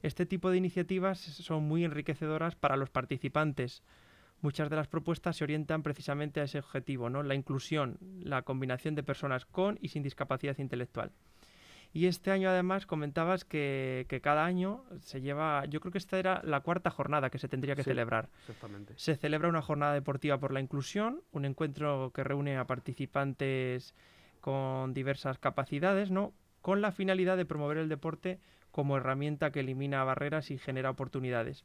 Este 0.01 0.25
tipo 0.25 0.49
de 0.49 0.55
iniciativas 0.55 1.19
son 1.19 1.63
muy 1.63 1.83
enriquecedoras 1.83 2.55
para 2.55 2.77
los 2.77 2.89
participantes, 2.89 3.83
muchas 4.39 4.69
de 4.69 4.77
las 4.77 4.87
propuestas 4.87 5.35
se 5.35 5.43
orientan 5.43 5.83
precisamente 5.83 6.39
a 6.39 6.45
ese 6.45 6.59
objetivo, 6.59 7.09
¿no? 7.09 7.23
La 7.23 7.35
inclusión, 7.35 7.97
la 8.21 8.43
combinación 8.43 8.95
de 8.95 9.03
personas 9.03 9.43
con 9.43 9.77
y 9.81 9.89
sin 9.89 10.01
discapacidad 10.01 10.57
intelectual. 10.57 11.11
Y 11.95 12.07
este 12.07 12.29
año 12.29 12.49
además 12.49 12.85
comentabas 12.85 13.45
que, 13.45 14.05
que, 14.09 14.19
cada 14.19 14.43
año 14.43 14.83
se 14.99 15.21
lleva, 15.21 15.63
yo 15.63 15.79
creo 15.79 15.93
que 15.93 15.97
esta 15.97 16.19
era 16.19 16.41
la 16.43 16.59
cuarta 16.59 16.89
jornada 16.89 17.29
que 17.29 17.39
se 17.39 17.47
tendría 17.47 17.73
que 17.73 17.83
Sí, 17.83 17.91
celebrar. 17.91 18.27
Exactamente. 18.41 18.95
Se 18.97 19.15
celebra 19.15 19.47
una 19.47 19.61
jornada 19.61 19.93
deportiva 19.93 20.37
por 20.37 20.51
la 20.51 20.59
inclusión, 20.59 21.21
un 21.31 21.45
encuentro 21.45 22.11
que 22.13 22.25
reúne 22.25 22.57
a 22.57 22.67
participantes 22.67 23.95
con 24.41 24.93
diversas 24.93 25.39
capacidades, 25.39 26.11
¿no? 26.11 26.33
Con 26.59 26.81
la 26.81 26.91
finalidad 26.91 27.37
de 27.37 27.45
promover 27.45 27.77
el 27.77 27.87
deporte 27.87 28.41
como 28.71 28.97
herramienta 28.97 29.51
que 29.53 29.61
elimina 29.61 30.03
barreras 30.03 30.51
y 30.51 30.57
genera 30.57 30.89
oportunidades. 30.89 31.63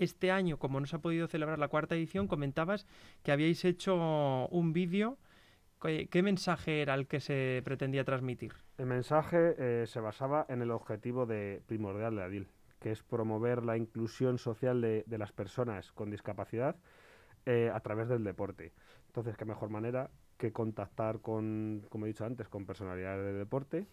Este 0.00 0.32
año, 0.32 0.58
como 0.58 0.80
no 0.80 0.86
se 0.86 0.96
ha 0.96 0.98
podido 0.98 1.28
celebrar 1.28 1.60
la 1.60 1.68
cuarta 1.68 1.94
edición, 1.94 2.26
comentabas 2.26 2.84
que 3.22 3.30
habíais 3.30 3.64
hecho 3.64 4.48
un 4.50 4.72
vídeo. 4.72 5.18
¿Qué, 5.80 6.08
qué 6.10 6.24
mensaje 6.24 6.82
era 6.82 6.94
el 6.94 7.06
que 7.06 7.20
se 7.20 7.62
pretendía 7.64 8.02
transmitir? 8.02 8.65
El 8.78 8.86
mensaje 8.86 9.54
eh, 9.58 9.86
se 9.86 10.00
basaba 10.00 10.44
en 10.48 10.60
el 10.60 10.70
objetivo 10.70 11.24
de, 11.24 11.62
primordial 11.66 12.16
de 12.16 12.22
ADIL, 12.22 12.48
que 12.78 12.92
es 12.92 13.02
promover 13.02 13.62
la 13.64 13.78
inclusión 13.78 14.36
social 14.36 14.82
de, 14.82 15.04
de 15.06 15.18
las 15.18 15.32
personas 15.32 15.92
con 15.92 16.10
discapacidad 16.10 16.76
eh, 17.46 17.70
a 17.72 17.80
través 17.80 18.08
del 18.08 18.22
deporte. 18.22 18.72
Entonces, 19.06 19.36
qué 19.36 19.46
mejor 19.46 19.70
manera 19.70 20.10
que 20.36 20.52
contactar 20.52 21.20
con, 21.20 21.86
como 21.88 22.04
he 22.04 22.08
dicho 22.08 22.26
antes, 22.26 22.48
con 22.48 22.66
personalidades 22.66 23.24
de 23.24 23.32
deporte, 23.32 23.86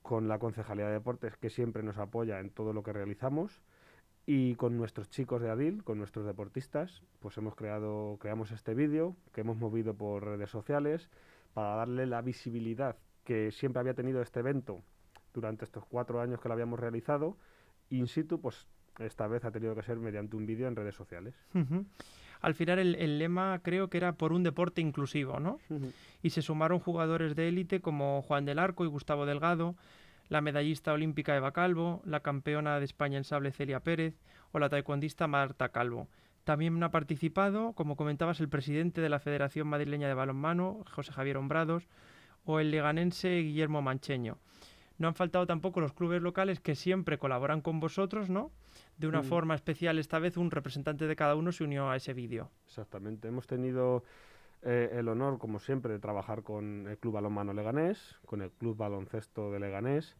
con 0.00 0.28
la 0.28 0.38
Concejalía 0.38 0.86
de 0.86 0.92
Deportes, 0.92 1.36
que 1.36 1.50
siempre 1.50 1.82
nos 1.82 1.98
apoya 1.98 2.40
en 2.40 2.48
todo 2.48 2.72
lo 2.72 2.82
que 2.82 2.92
realizamos, 2.92 3.60
y 4.24 4.54
con 4.54 4.78
nuestros 4.78 5.10
chicos 5.10 5.42
de 5.42 5.50
ADIL, 5.50 5.84
con 5.84 5.98
nuestros 5.98 6.24
deportistas, 6.24 7.02
pues 7.20 7.36
hemos 7.36 7.54
creado, 7.56 8.16
creamos 8.20 8.52
este 8.52 8.74
vídeo 8.74 9.16
que 9.34 9.42
hemos 9.42 9.58
movido 9.58 9.92
por 9.92 10.24
redes 10.24 10.48
sociales 10.48 11.10
para 11.52 11.76
darle 11.76 12.06
la 12.06 12.22
visibilidad 12.22 12.96
que 13.24 13.50
siempre 13.50 13.80
había 13.80 13.94
tenido 13.94 14.22
este 14.22 14.40
evento 14.40 14.82
durante 15.32 15.64
estos 15.64 15.84
cuatro 15.86 16.20
años 16.20 16.40
que 16.40 16.48
lo 16.48 16.54
habíamos 16.54 16.78
realizado. 16.78 17.36
In 17.90 18.06
situ, 18.06 18.40
pues 18.40 18.66
esta 18.98 19.26
vez 19.26 19.44
ha 19.44 19.50
tenido 19.50 19.74
que 19.74 19.82
ser 19.82 19.98
mediante 19.98 20.36
un 20.36 20.46
vídeo 20.46 20.68
en 20.68 20.76
redes 20.76 20.94
sociales. 20.94 21.34
Al 22.40 22.54
final 22.54 22.78
el, 22.78 22.94
el 22.96 23.18
lema 23.18 23.60
creo 23.62 23.88
que 23.88 23.96
era 23.96 24.12
por 24.12 24.32
un 24.32 24.42
deporte 24.42 24.80
inclusivo, 24.80 25.40
¿no? 25.40 25.58
Y 26.22 26.30
se 26.30 26.42
sumaron 26.42 26.78
jugadores 26.78 27.34
de 27.34 27.48
élite 27.48 27.80
como 27.80 28.22
Juan 28.22 28.44
del 28.44 28.58
Arco 28.58 28.84
y 28.84 28.88
Gustavo 28.88 29.26
Delgado, 29.26 29.74
la 30.28 30.40
medallista 30.40 30.92
olímpica 30.92 31.36
Eva 31.36 31.52
Calvo, 31.52 32.02
la 32.04 32.20
campeona 32.20 32.78
de 32.78 32.84
España 32.84 33.18
en 33.18 33.24
sable 33.24 33.50
Celia 33.50 33.80
Pérez 33.80 34.14
o 34.52 34.58
la 34.58 34.68
taekwondista 34.68 35.26
Marta 35.26 35.70
Calvo. 35.70 36.08
También 36.44 36.82
ha 36.82 36.90
participado, 36.90 37.72
como 37.72 37.96
comentabas, 37.96 38.40
el 38.40 38.50
presidente 38.50 39.00
de 39.00 39.08
la 39.08 39.18
Federación 39.18 39.66
Madrileña 39.66 40.08
de 40.08 40.14
Balonmano, 40.14 40.84
José 40.90 41.12
Javier 41.12 41.38
Hombrados, 41.38 41.88
o 42.44 42.60
el 42.60 42.70
leganense 42.70 43.38
Guillermo 43.40 43.82
Mancheño. 43.82 44.38
No 44.98 45.08
han 45.08 45.14
faltado 45.14 45.46
tampoco 45.46 45.80
los 45.80 45.92
clubes 45.92 46.22
locales 46.22 46.60
que 46.60 46.74
siempre 46.76 47.18
colaboran 47.18 47.60
con 47.60 47.80
vosotros, 47.80 48.30
¿no? 48.30 48.52
De 48.96 49.08
una 49.08 49.22
Mm. 49.22 49.24
forma 49.24 49.54
especial, 49.56 49.98
esta 49.98 50.18
vez 50.20 50.36
un 50.36 50.50
representante 50.52 51.06
de 51.08 51.16
cada 51.16 51.34
uno 51.34 51.50
se 51.50 51.64
unió 51.64 51.90
a 51.90 51.96
ese 51.96 52.14
vídeo. 52.14 52.50
Exactamente. 52.66 53.26
Hemos 53.28 53.46
tenido 53.46 54.04
eh, 54.66 54.96
el 54.98 55.08
honor, 55.08 55.38
como 55.38 55.58
siempre, 55.58 55.92
de 55.92 55.98
trabajar 55.98 56.42
con 56.42 56.86
el 56.88 56.96
Club 56.96 57.14
Balonmano 57.14 57.52
Leganés, 57.52 58.16
con 58.24 58.40
el 58.40 58.50
Club 58.50 58.76
Baloncesto 58.78 59.50
de 59.52 59.60
Leganés, 59.60 60.16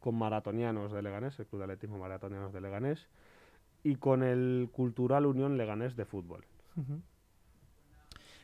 con 0.00 0.14
Maratonianos 0.16 0.92
de 0.92 1.02
Leganés, 1.02 1.38
el 1.40 1.46
Club 1.46 1.58
de 1.58 1.64
Atletismo 1.64 1.98
Maratonianos 1.98 2.52
de 2.54 2.60
Leganés, 2.62 3.08
y 3.82 3.96
con 3.96 4.22
el 4.22 4.70
Cultural 4.72 5.26
Unión 5.26 5.58
Leganés 5.58 5.94
de 5.94 6.04
Fútbol. 6.06 6.44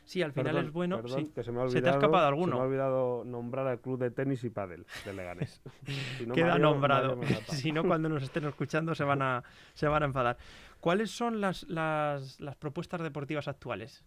Sí, 0.09 0.23
al 0.23 0.31
final 0.33 0.47
Perdón, 0.53 0.65
es 0.65 0.71
bueno. 0.73 1.01
perdón, 1.03 1.25
sí. 1.27 1.31
que 1.35 1.43
se 1.43 1.51
me 1.51 1.61
ha 1.61 1.67
¿Se 1.67 1.73
te 1.73 1.77
ha 1.77 1.93
olvidado, 1.93 1.97
escapado 1.99 2.23
Se 2.23 2.27
alguno? 2.29 2.55
me 2.55 2.61
ha 2.63 2.65
olvidado 2.65 3.23
nombrar 3.25 3.67
al 3.67 3.79
Club 3.79 3.99
de 3.99 4.09
Tenis 4.09 4.43
y 4.43 4.49
Pádel 4.49 4.87
de 5.05 5.13
Leganés. 5.13 5.61
Si 6.17 6.25
no, 6.25 6.33
Queda 6.33 6.47
Mario- 6.53 6.63
nombrado. 6.63 7.19
Si 7.49 7.71
no, 7.71 7.83
cuando 7.83 8.09
nos 8.09 8.23
estén 8.23 8.45
escuchando 8.45 8.95
se 8.95 9.03
van 9.03 9.21
a, 9.21 9.43
se 9.75 9.87
van 9.87 10.01
a 10.01 10.07
enfadar. 10.07 10.37
¿Cuáles 10.79 11.11
son 11.11 11.41
las, 11.41 11.61
las, 11.69 12.39
las 12.39 12.55
propuestas 12.55 13.01
deportivas 13.03 13.47
actuales? 13.47 14.03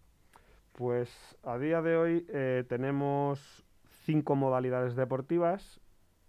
Pues 0.73 1.09
a 1.45 1.57
día 1.59 1.81
de 1.83 1.97
hoy 1.97 2.27
eh, 2.31 2.65
tenemos 2.69 3.65
cinco 4.05 4.35
modalidades 4.35 4.97
deportivas. 4.97 5.79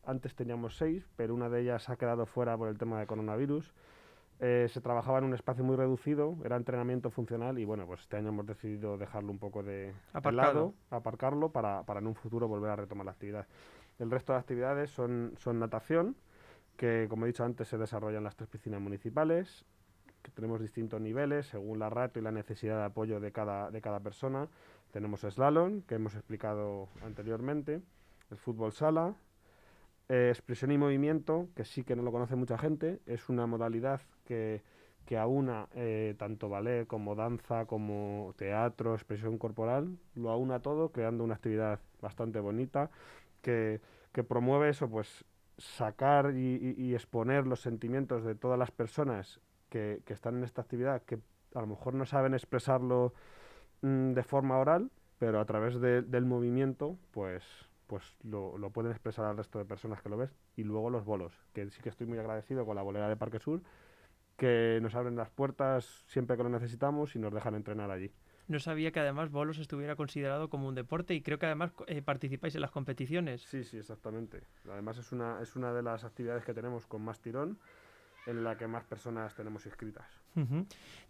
Antes 0.06 0.36
teníamos 0.36 0.78
seis, 0.78 1.10
pero 1.16 1.34
una 1.34 1.50
de 1.50 1.62
ellas 1.62 1.90
ha 1.90 1.96
quedado 1.96 2.28
fuera 2.28 2.56
por 2.56 2.68
el 2.70 2.78
tema 2.78 3.00
de 3.00 3.08
coronavirus. 3.08 3.74
Eh, 4.46 4.68
se 4.68 4.82
trabajaba 4.82 5.20
en 5.20 5.24
un 5.24 5.34
espacio 5.34 5.64
muy 5.64 5.78
reducido, 5.78 6.36
era 6.44 6.58
entrenamiento 6.58 7.10
funcional 7.10 7.58
y 7.60 7.64
bueno, 7.64 7.88
pues 7.88 8.02
este 8.02 8.18
año 8.18 8.28
hemos 8.28 8.46
decidido 8.46 8.98
dejarlo 8.98 9.32
un 9.32 9.40
poco 9.40 9.64
de, 9.64 9.94
de 10.22 10.32
lado, 10.34 10.74
aparcarlo 10.90 11.54
para, 11.54 11.84
para 11.84 12.02
en 12.02 12.08
un 12.08 12.16
futuro 12.16 12.50
volver 12.50 12.72
a 12.72 12.76
retomar 12.76 13.06
la 13.06 13.14
actividad. 13.14 13.48
El 14.00 14.12
resto 14.12 14.34
de 14.34 14.40
actividades 14.40 14.90
son, 14.90 15.32
son 15.38 15.60
natación, 15.60 16.18
que 16.76 17.08
como 17.10 17.24
he 17.24 17.28
dicho 17.28 17.46
antes 17.46 17.70
se 17.70 17.78
desarrolla 17.78 18.18
en 18.18 18.26
las 18.26 18.36
tres 18.36 18.50
piscinas 18.50 18.82
municipales, 18.82 19.64
que 20.22 20.32
tenemos 20.32 20.60
distintos 20.60 21.00
niveles 21.00 21.48
según 21.48 21.80
la 21.80 21.90
ratio 21.90 22.20
y 22.20 22.26
la 22.26 22.32
necesidad 22.32 22.80
de 22.80 22.84
apoyo 22.84 23.22
de 23.22 23.32
cada, 23.32 23.72
de 23.72 23.80
cada 23.80 24.02
persona. 24.02 24.50
Tenemos 24.92 25.22
slalom, 25.22 25.84
que 25.84 25.96
hemos 25.96 26.16
explicado 26.16 26.90
anteriormente, 27.06 27.82
el 28.30 28.38
fútbol 28.38 28.74
sala, 28.74 29.16
eh, 30.10 30.30
expresión 30.30 30.72
y 30.72 30.78
movimiento, 30.78 31.50
que 31.56 31.66
sí 31.66 31.84
que 31.84 31.96
no 31.96 32.04
lo 32.04 32.12
conoce 32.12 32.36
mucha 32.36 32.58
gente, 32.58 33.02
es 33.06 33.30
una 33.30 33.48
modalidad 33.48 34.02
que, 34.26 34.62
que 35.06 35.18
aúna 35.18 35.68
eh, 35.74 36.16
tanto 36.18 36.50
ballet 36.50 36.86
como 36.88 37.16
danza, 37.16 37.66
como 37.66 38.34
teatro, 38.38 38.94
expresión 38.94 39.38
corporal, 39.38 39.98
lo 40.16 40.30
aúna 40.30 40.60
todo 40.62 40.90
creando 40.92 41.24
una 41.24 41.36
actividad 41.36 41.80
bastante 42.02 42.40
bonita 42.40 42.90
que, 43.42 43.82
que 44.12 44.24
promueve 44.24 44.70
eso, 44.70 44.90
pues 44.90 45.26
sacar 45.58 46.34
y, 46.36 46.94
exponer 46.96 47.46
los 47.46 47.62
sentimientos 47.62 48.24
de 48.24 48.36
todas 48.36 48.58
las 48.58 48.72
personas 48.72 49.40
que, 49.70 50.02
que 50.06 50.14
están 50.14 50.38
en 50.38 50.44
esta 50.44 50.62
actividad, 50.62 51.04
que 51.04 51.20
a 51.54 51.62
lo 51.62 51.68
mejor 51.68 51.94
no 51.94 52.06
saben 52.06 52.34
expresarlo 52.34 53.14
mm, 53.82 54.14
de 54.14 54.24
forma 54.24 54.58
oral, 54.58 54.92
pero 55.20 55.40
a 55.40 55.46
través 55.46 55.80
de- 55.80 56.02
del 56.02 56.26
movimiento, 56.26 56.98
pues, 57.12 57.44
pues 57.94 58.18
lo, 58.24 58.58
lo 58.58 58.72
pueden 58.72 58.90
expresar 58.90 59.26
al 59.26 59.38
resto 59.38 59.60
de 59.60 59.66
personas 59.66 60.02
que 60.02 60.10
lo 60.10 60.18
ves. 60.18 60.36
Y 60.56 60.64
luego 60.64 60.90
los 60.90 61.06
bolos, 61.06 61.32
que 61.54 61.70
sí 61.70 61.80
que 61.80 61.90
estoy 61.90 62.08
muy 62.08 62.18
agradecido 62.18 62.66
con 62.66 62.76
la 62.76 62.82
bolera 62.82 63.08
de 63.08 63.16
Parque 63.16 63.38
Sur, 63.38 63.62
que 64.36 64.80
nos 64.82 64.96
abren 64.96 65.16
las 65.16 65.30
puertas 65.30 66.04
siempre 66.08 66.36
que 66.36 66.42
lo 66.42 66.50
necesitamos 66.50 67.16
y 67.16 67.20
nos 67.20 67.32
dejan 67.32 67.54
entrenar 67.54 67.92
allí. 67.92 68.12
No 68.48 68.60
sabía 68.60 68.92
que 68.92 69.00
además 69.00 69.30
bolos 69.30 69.60
estuviera 69.60 69.96
considerado 69.96 70.50
como 70.50 70.68
un 70.68 70.74
deporte 70.74 71.14
y 71.14 71.22
creo 71.22 71.38
que 71.38 71.46
además 71.46 71.72
eh, 71.86 72.02
participáis 72.02 72.56
en 72.56 72.62
las 72.62 72.72
competiciones. 72.72 73.44
Sí, 73.44 73.64
sí, 73.64 73.78
exactamente. 73.78 74.42
Además 74.68 74.98
es 74.98 75.12
una, 75.12 75.40
es 75.40 75.56
una 75.56 75.72
de 75.72 75.84
las 75.84 76.04
actividades 76.04 76.44
que 76.44 76.56
tenemos 76.56 76.88
con 76.88 77.04
más 77.04 77.22
tirón, 77.22 77.60
en 78.26 78.44
la 78.44 78.58
que 78.58 78.66
más 78.66 78.86
personas 78.86 79.36
tenemos 79.36 79.68
inscritas. 79.68 80.08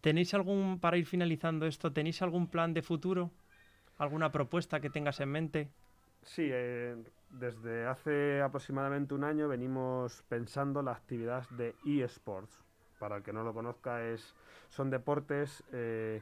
¿Tenéis 0.02 0.34
algún, 0.34 0.82
para 0.82 0.98
ir 0.98 1.06
finalizando 1.06 1.66
esto, 1.66 1.94
tenéis 1.94 2.22
algún 2.22 2.48
plan 2.48 2.74
de 2.74 2.82
futuro? 2.82 3.32
¿Alguna 3.98 4.34
propuesta 4.34 4.82
que 4.82 4.90
tengas 4.90 5.22
en 5.22 5.30
mente? 5.30 5.70
Sí, 6.26 6.50
eh, 6.52 6.96
desde 7.30 7.86
hace 7.86 8.42
aproximadamente 8.42 9.14
un 9.14 9.24
año 9.24 9.48
venimos 9.48 10.24
pensando 10.30 10.82
la 10.82 10.92
actividad 10.92 11.48
de 11.52 11.76
eSports. 11.86 12.64
Para 13.00 13.18
el 13.18 13.24
que 13.24 13.34
no 13.34 13.44
lo 13.44 13.54
conozca, 13.54 14.04
es, 14.04 14.36
son 14.70 14.90
deportes 14.90 15.64
eh, 15.74 16.22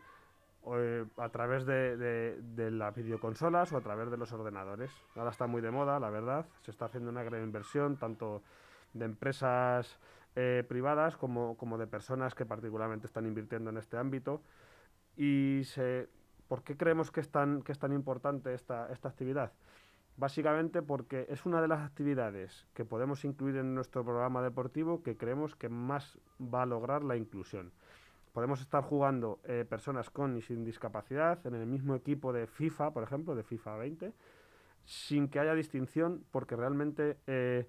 eh, 0.74 1.06
a 1.18 1.30
través 1.30 1.66
de 1.66 2.70
las 2.72 2.96
videoconsolas 2.96 3.72
o 3.74 3.78
a 3.78 3.82
través 3.82 4.10
de 4.10 4.18
los 4.18 4.32
ordenadores. 4.32 4.92
Ahora 5.16 5.32
está 5.32 5.48
muy 5.48 5.62
de 5.62 5.72
moda, 5.72 6.00
la 6.00 6.10
verdad. 6.10 6.46
Se 6.62 6.72
está 6.72 6.86
haciendo 6.86 7.10
una 7.10 7.24
gran 7.24 7.44
inversión, 7.44 7.98
tanto 7.98 8.42
de 8.94 9.06
empresas 9.06 10.00
eh, 10.36 10.64
privadas 10.68 11.18
como, 11.18 11.58
como 11.58 11.78
de 11.78 11.88
personas 11.88 12.36
que 12.36 12.46
particularmente 12.46 13.08
están 13.08 13.26
invirtiendo 13.26 13.70
en 13.70 13.78
este 13.78 13.98
ámbito. 13.98 14.42
Y 15.18 15.64
se, 15.66 16.08
¿por 16.48 16.64
qué 16.64 16.78
creemos 16.78 17.12
que 17.12 17.20
es 17.20 17.30
tan, 17.30 17.62
que 17.64 17.72
es 17.72 17.80
tan 17.80 17.92
importante 17.94 18.54
esta, 18.54 18.92
esta 18.92 19.10
actividad? 19.10 19.52
Básicamente 20.17 20.82
porque 20.82 21.26
es 21.30 21.45
una 21.45 21.62
de 21.62 21.67
las 21.67 21.80
actividades 21.82 22.67
que 22.74 22.86
podemos 22.86 23.26
incluir 23.26 23.56
en 23.58 23.74
nuestro 23.74 24.04
programa 24.04 24.41
deportivo 24.41 25.02
que 25.04 25.17
creemos 25.17 25.56
que 25.56 25.69
más 25.69 26.19
va 26.39 26.63
a 26.63 26.65
lograr 26.65 27.04
la 27.04 27.15
inclusión. 27.15 27.71
Podemos 28.34 28.62
estar 28.62 28.84
jugando 28.84 29.39
eh, 29.43 29.65
personas 29.67 30.10
con 30.10 30.38
y 30.38 30.41
sin 30.41 30.63
discapacidad 30.63 31.45
en 31.45 31.56
el 31.56 31.65
mismo 31.65 31.95
equipo 31.95 32.32
de 32.32 32.47
FIFA, 32.47 32.91
por 32.91 33.04
ejemplo, 33.04 33.36
de 33.36 33.43
FIFA 33.43 33.78
20, 33.78 34.13
sin 34.86 35.28
que 35.28 35.39
haya 35.39 35.54
distinción, 35.54 36.24
porque 36.32 36.56
realmente 36.56 37.17
eh, 37.28 37.67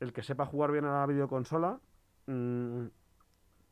el 0.00 0.12
que 0.12 0.22
sepa 0.22 0.46
jugar 0.46 0.70
bien 0.70 0.84
a 0.84 1.00
la 1.00 1.06
videoconsola, 1.06 1.80
mm, 2.26 2.86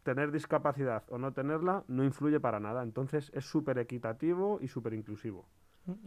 tener 0.02 0.32
discapacidad 0.32 1.04
o 1.10 1.18
no 1.18 1.32
tenerla, 1.32 1.84
no 1.86 2.04
influye 2.04 2.40
para 2.40 2.58
nada. 2.58 2.82
Entonces 2.82 3.30
es 3.34 3.44
súper 3.44 3.78
equitativo 3.78 4.58
y 4.60 4.68
súper 4.68 4.94
inclusivo. 4.94 5.46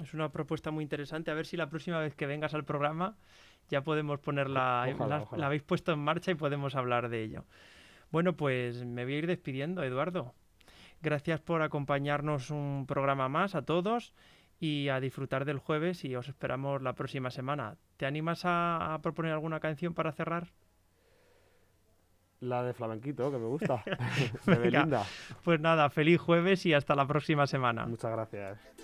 Es 0.02 0.14
una 0.14 0.30
propuesta 0.30 0.72
muy 0.72 0.84
interesante. 0.84 1.32
A 1.32 1.34
ver 1.34 1.46
si 1.46 1.58
la 1.58 1.70
próxima 1.70 2.00
vez 2.00 2.16
que 2.16 2.26
vengas 2.28 2.54
al 2.54 2.64
programa 2.64 3.16
ya 3.70 3.82
podemos 3.82 4.20
ponerla, 4.20 4.88
Ojalá, 4.94 5.18
la, 5.18 5.24
ojalá. 5.24 5.40
la 5.40 5.46
habéis 5.48 5.64
puesto 5.64 5.92
en 5.92 6.00
marcha 6.00 6.32
y 6.32 6.36
podemos 6.36 6.76
hablar 6.76 7.10
de 7.10 7.24
ello. 7.24 7.46
Bueno, 8.12 8.36
pues 8.38 8.86
me 8.86 9.04
voy 9.04 9.16
a 9.16 9.18
ir 9.18 9.28
despidiendo, 9.28 9.84
Eduardo. 9.84 10.34
Gracias 11.02 11.42
por 11.42 11.62
acompañarnos 11.62 12.52
un 12.52 12.86
programa 12.88 13.28
más 13.28 13.56
a 13.56 13.64
todos 13.64 14.14
y 14.60 14.88
a 14.90 15.00
disfrutar 15.00 15.44
del 15.46 15.58
jueves 15.60 16.06
y 16.06 16.16
os 16.16 16.30
esperamos 16.30 16.82
la 16.82 16.94
próxima 16.94 17.30
semana. 17.32 17.76
¿Te 17.98 18.06
animas 18.06 18.46
a, 18.46 18.94
a 18.94 19.02
proponer 19.02 19.34
alguna 19.34 19.60
canción 19.60 19.94
para 19.94 20.12
cerrar? 20.14 20.48
La 22.40 22.64
de 22.64 22.74
flamenquito, 22.74 23.32
que 23.32 23.38
me 23.38 23.48
gusta. 23.48 23.84
de. 24.46 24.56
Belinda. 24.56 25.04
Pues 25.44 25.60
nada, 25.60 25.90
feliz 25.90 26.20
jueves 26.20 26.66
y 26.66 26.74
hasta 26.74 26.96
la 26.96 27.08
próxima 27.08 27.48
semana. 27.48 27.86
Muchas 27.86 28.12
gracias. 28.12 28.75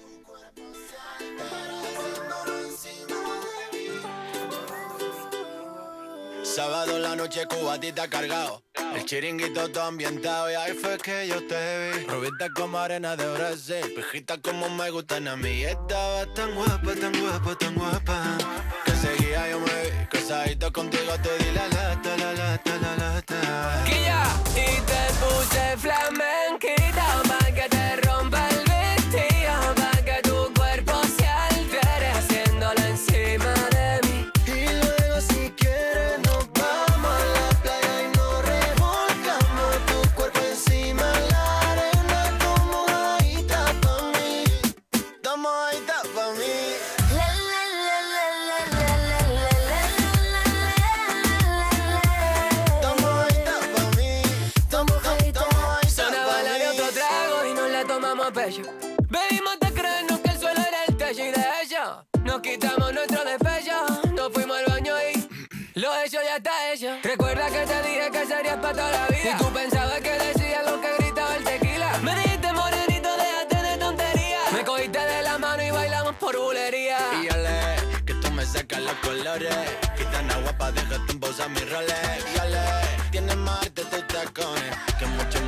Sábado 6.56 6.98
en 6.98 7.04
la 7.04 7.16
noche 7.16 7.46
cubatita 7.46 8.10
cargado. 8.10 8.62
El 8.94 9.06
chiringuito 9.06 9.72
todo 9.72 9.86
ambientado 9.86 10.52
y 10.52 10.56
ahí 10.56 10.74
fue 10.74 10.98
que 10.98 11.26
yo 11.26 11.48
te 11.48 11.92
vi. 11.92 12.06
Rubita 12.08 12.50
como 12.54 12.78
arena 12.78 13.16
de 13.16 13.26
Brasil, 13.26 13.94
pijita 13.96 14.38
como 14.42 14.70
me 14.70 14.90
gustan 14.90 15.30
a 15.30 15.38
mí. 15.38 15.64
Estaba 15.64 16.26
tan 16.34 16.54
guapa, 16.54 16.94
tan 17.00 17.14
guapa, 17.22 17.58
tan 17.58 17.76
guapa. 17.76 18.38
Que 18.84 18.92
seguía 18.92 19.50
yo 19.50 19.60
me 19.62 19.66
vi, 19.66 20.08
casadito 20.12 20.74
contigo 20.74 21.14
te 21.24 21.38
di 21.38 21.52
la 21.52 21.68
lata, 21.70 22.18
la 22.18 22.34
lata, 22.34 22.78
la 22.82 22.96
lata. 22.98 23.84
Quilla, 23.86 24.24
y 24.50 24.82
te 24.82 25.14
puse 25.22 25.78
flamenquita 25.78 27.22
pa' 27.30 27.46
que 27.46 27.70
te 27.70 27.96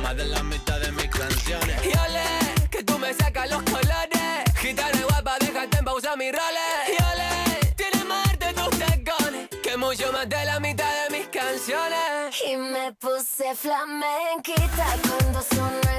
más 0.04 0.16
de 0.18 0.26
la 0.26 0.42
mitad 0.42 0.78
de 0.80 0.92
mis 0.92 1.08
canciones. 1.08 1.76
Y 1.82 1.92
ole, 2.04 2.68
que 2.70 2.84
tú 2.84 2.98
me 2.98 3.14
sacas 3.14 3.48
los 3.50 3.62
colores. 3.62 4.44
Gitana 4.56 5.02
guapa, 5.08 5.38
déjate 5.40 5.78
en 5.78 5.84
pausa 5.84 6.14
mis 6.16 6.32
roles. 6.32 6.74
Y 6.94 6.96
ole, 7.10 7.74
tienes 7.74 8.04
más 8.04 8.28
arte 8.28 8.52
tus 8.52 8.78
tacones. 8.78 9.48
Que 9.62 9.76
mucho 9.78 10.12
más 10.12 10.28
de 10.28 10.44
la 10.44 10.60
mitad 10.60 10.92
de 11.00 11.16
mis 11.16 11.28
canciones. 11.28 12.36
Y 12.46 12.56
me 12.56 12.92
puse 12.92 13.54
flamenquita 13.54 14.86
cuando 15.08 15.40
sonó 15.40 15.93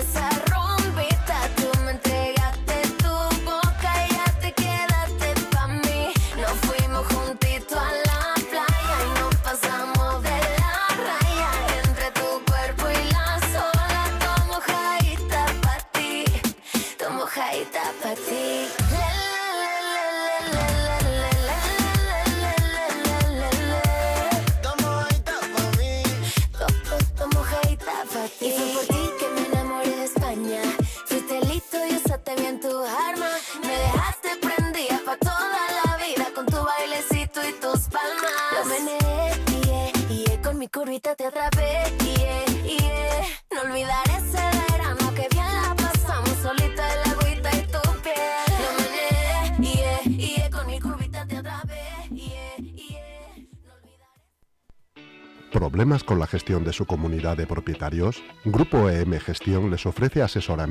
con 56.05 56.19
la 56.19 56.27
gestión 56.27 56.63
de 56.63 56.71
su 56.71 56.85
comunidad 56.85 57.35
de 57.35 57.47
propietarios? 57.47 58.23
Grupo 58.45 58.89
EM 58.89 59.19
Gestión 59.19 59.69
les 59.71 59.85
ofrece 59.85 60.21
asesoramiento 60.21 60.55